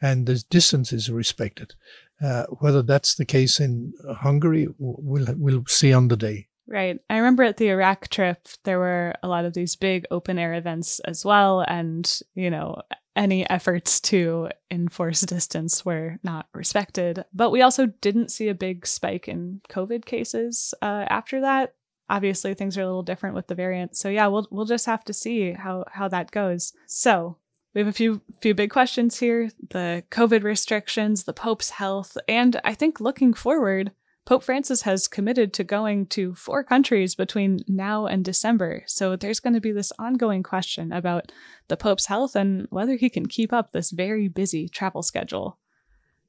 and 0.00 0.26
the 0.26 0.42
distance 0.50 0.92
is 0.92 1.10
respected. 1.10 1.74
Uh, 2.22 2.44
whether 2.60 2.82
that's 2.82 3.14
the 3.14 3.24
case 3.24 3.60
in 3.60 3.92
Hungary, 4.20 4.68
we'll, 4.78 5.26
we'll 5.36 5.64
see 5.66 5.92
on 5.92 6.08
the 6.08 6.16
day. 6.16 6.48
Right. 6.68 6.98
I 7.08 7.18
remember 7.18 7.44
at 7.44 7.58
the 7.58 7.68
Iraq 7.68 8.08
trip, 8.08 8.48
there 8.64 8.78
were 8.78 9.14
a 9.22 9.28
lot 9.28 9.44
of 9.44 9.54
these 9.54 9.76
big 9.76 10.04
open 10.10 10.38
air 10.38 10.54
events 10.54 10.98
as 11.00 11.24
well. 11.24 11.60
And, 11.60 12.20
you 12.34 12.50
know, 12.50 12.82
any 13.16 13.48
efforts 13.48 13.98
to 14.00 14.50
enforce 14.70 15.22
distance 15.22 15.84
were 15.84 16.18
not 16.22 16.46
respected. 16.52 17.24
But 17.32 17.50
we 17.50 17.62
also 17.62 17.86
didn't 17.86 18.30
see 18.30 18.48
a 18.48 18.54
big 18.54 18.86
spike 18.86 19.26
in 19.26 19.62
COVID 19.70 20.04
cases 20.04 20.74
uh, 20.82 21.06
after 21.08 21.40
that. 21.40 21.74
Obviously, 22.08 22.54
things 22.54 22.78
are 22.78 22.82
a 22.82 22.86
little 22.86 23.02
different 23.02 23.34
with 23.34 23.48
the 23.48 23.54
variant. 23.54 23.96
So 23.96 24.08
yeah, 24.08 24.28
we'll 24.28 24.46
we'll 24.50 24.66
just 24.66 24.86
have 24.86 25.04
to 25.04 25.12
see 25.12 25.52
how 25.52 25.84
how 25.90 26.06
that 26.08 26.30
goes. 26.30 26.72
So 26.86 27.38
we 27.74 27.80
have 27.80 27.88
a 27.88 27.92
few 27.92 28.20
few 28.40 28.54
big 28.54 28.70
questions 28.70 29.18
here: 29.18 29.50
the 29.70 30.04
COVID 30.10 30.44
restrictions, 30.44 31.24
the 31.24 31.32
Pope's 31.32 31.70
health, 31.70 32.16
and 32.28 32.60
I 32.64 32.74
think 32.74 33.00
looking 33.00 33.34
forward, 33.34 33.90
Pope 34.26 34.42
Francis 34.42 34.82
has 34.82 35.06
committed 35.06 35.52
to 35.52 35.62
going 35.62 36.04
to 36.06 36.34
four 36.34 36.64
countries 36.64 37.14
between 37.14 37.60
now 37.68 38.06
and 38.06 38.24
December. 38.24 38.82
So 38.86 39.14
there's 39.14 39.38
going 39.38 39.54
to 39.54 39.60
be 39.60 39.70
this 39.70 39.92
ongoing 40.00 40.42
question 40.42 40.92
about 40.92 41.30
the 41.68 41.76
Pope's 41.76 42.06
health 42.06 42.34
and 42.34 42.66
whether 42.70 42.96
he 42.96 43.08
can 43.08 43.26
keep 43.26 43.52
up 43.52 43.70
this 43.70 43.92
very 43.92 44.26
busy 44.26 44.68
travel 44.68 45.04
schedule. 45.04 45.58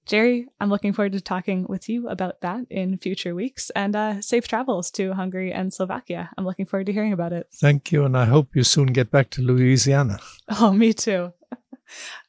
Jerry, 0.05 0.47
I'm 0.61 0.69
looking 0.69 0.93
forward 0.93 1.13
to 1.13 1.21
talking 1.21 1.65
with 1.67 1.89
you 1.89 2.07
about 2.07 2.39
that 2.41 2.65
in 2.69 2.99
future 2.99 3.33
weeks 3.33 3.71
and 3.71 3.95
uh, 3.95 4.21
safe 4.21 4.47
travels 4.47 4.91
to 4.91 5.13
Hungary 5.13 5.51
and 5.51 5.73
Slovakia. 5.73 6.29
I'm 6.37 6.45
looking 6.45 6.67
forward 6.67 6.85
to 6.85 6.93
hearing 6.93 7.13
about 7.13 7.33
it. 7.33 7.47
Thank 7.51 7.91
you, 7.91 8.05
and 8.05 8.15
I 8.15 8.25
hope 8.25 8.55
you 8.55 8.63
soon 8.63 8.93
get 8.93 9.11
back 9.11 9.31
to 9.31 9.41
Louisiana. 9.41 10.19
Oh, 10.47 10.71
me 10.71 10.93
too. 10.93 11.33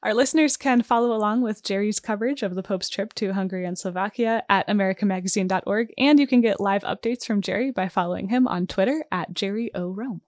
Our 0.02 0.14
listeners 0.14 0.56
can 0.56 0.82
follow 0.82 1.12
along 1.12 1.42
with 1.42 1.62
Jerry's 1.64 2.00
coverage 2.00 2.42
of 2.42 2.54
the 2.54 2.62
Pope's 2.62 2.88
trip 2.88 3.14
to 3.14 3.32
Hungary 3.32 3.64
and 3.64 3.78
Slovakia 3.78 4.44
at 4.48 4.68
americamagazine.org, 4.68 5.92
and 5.98 6.18
you 6.18 6.26
can 6.26 6.40
get 6.40 6.60
live 6.60 6.82
updates 6.82 7.24
from 7.24 7.42
Jerry 7.42 7.70
by 7.70 7.88
following 7.88 8.28
him 8.28 8.46
on 8.46 8.66
Twitter 8.66 9.04
at 9.10 9.34
Jerry 9.34 9.70
O. 9.74 9.88
Rome. 9.88 10.22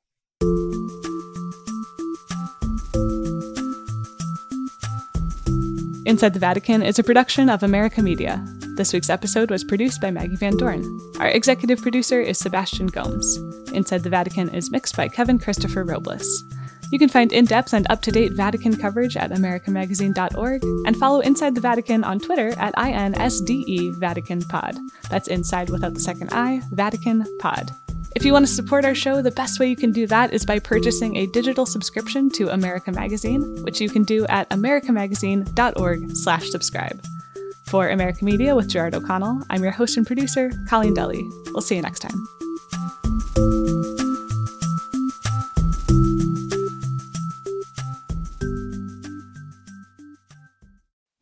Inside 6.07 6.35
the 6.35 6.41
Vatican 6.41 6.83
is 6.83 6.99
a 6.99 7.05
production 7.05 7.49
of 7.49 7.63
America 7.63 8.03
Media. 8.03 8.45
This 8.77 8.93
week's 8.93 9.11
episode 9.11 9.51
was 9.51 9.63
produced 9.63 10.01
by 10.01 10.11
Maggie 10.11 10.37
Van 10.37 10.57
Dorn. 10.57 10.83
Our 11.21 11.29
executive 11.29 11.83
producer 11.83 12.21
is 12.21 12.39
Sebastian 12.39 12.89
Gomes. 12.89 13.37
Inside 13.73 14.03
the 14.03 14.11
Vatican 14.11 14.49
is 14.49 14.71
mixed 14.71 14.97
by 14.97 15.07
Kevin 15.07 15.39
Christopher 15.39 15.85
Robles. 15.85 16.43
You 16.91 16.99
can 16.99 17.09
find 17.09 17.33
in 17.33 17.45
depth 17.45 17.73
and 17.73 17.87
up 17.89 18.03
to 18.03 18.11
date 18.11 18.33
Vatican 18.33 18.77
coverage 18.77 19.17
at 19.17 19.31
americamagazine.org 19.31 20.65
and 20.87 20.97
follow 20.97 21.21
Inside 21.21 21.55
the 21.55 21.61
Vatican 21.61 22.03
on 22.05 22.19
Twitter 22.19 22.49
at 22.59 22.75
INSDE 22.75 23.95
Vatican 23.97 24.43
Pod. 24.43 24.77
That's 25.09 25.29
inside 25.29 25.71
without 25.71 25.95
the 25.95 26.01
second 26.01 26.31
I, 26.33 26.63
Vatican 26.73 27.25
Pod. 27.39 27.71
If 28.17 28.25
you 28.25 28.33
want 28.33 28.45
to 28.47 28.53
support 28.53 28.85
our 28.85 28.97
show, 28.97 29.23
the 29.23 29.31
best 29.31 29.61
way 29.61 29.69
you 29.69 29.77
can 29.77 29.93
do 29.93 30.09
that 30.09 30.33
is 30.33 30.45
by 30.45 30.59
purchasing 30.59 31.15
a 31.17 31.27
digital 31.27 31.65
subscription 31.65 32.29
to 32.31 32.49
America 32.49 32.91
Magazine, 32.91 33.63
which 33.63 33.81
you 33.81 33.89
can 33.89 34.03
do 34.03 34.27
at 34.27 34.51
americamagazine.org/subscribe. 34.51 37.05
For 37.67 37.89
America 37.89 38.25
Media 38.25 38.57
with 38.57 38.69
Gerard 38.69 38.97
O'Connell, 38.97 39.45
I'm 39.49 39.63
your 39.63 39.71
host 39.71 39.97
and 39.97 40.05
producer, 40.05 40.51
Colleen 40.69 40.95
Dulle. 40.95 41.23
We'll 41.53 41.61
see 41.61 41.77
you 41.77 41.83
next 41.83 42.01
time. 42.01 42.27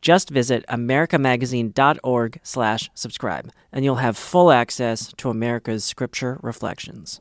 Just 0.00 0.30
visit 0.30 0.64
americamagazine.org/subscribe 0.68 3.50
and 3.72 3.84
you'll 3.84 3.96
have 3.96 4.16
full 4.16 4.50
access 4.50 5.12
to 5.16 5.30
America's 5.30 5.84
scripture 5.84 6.38
reflections. 6.42 7.20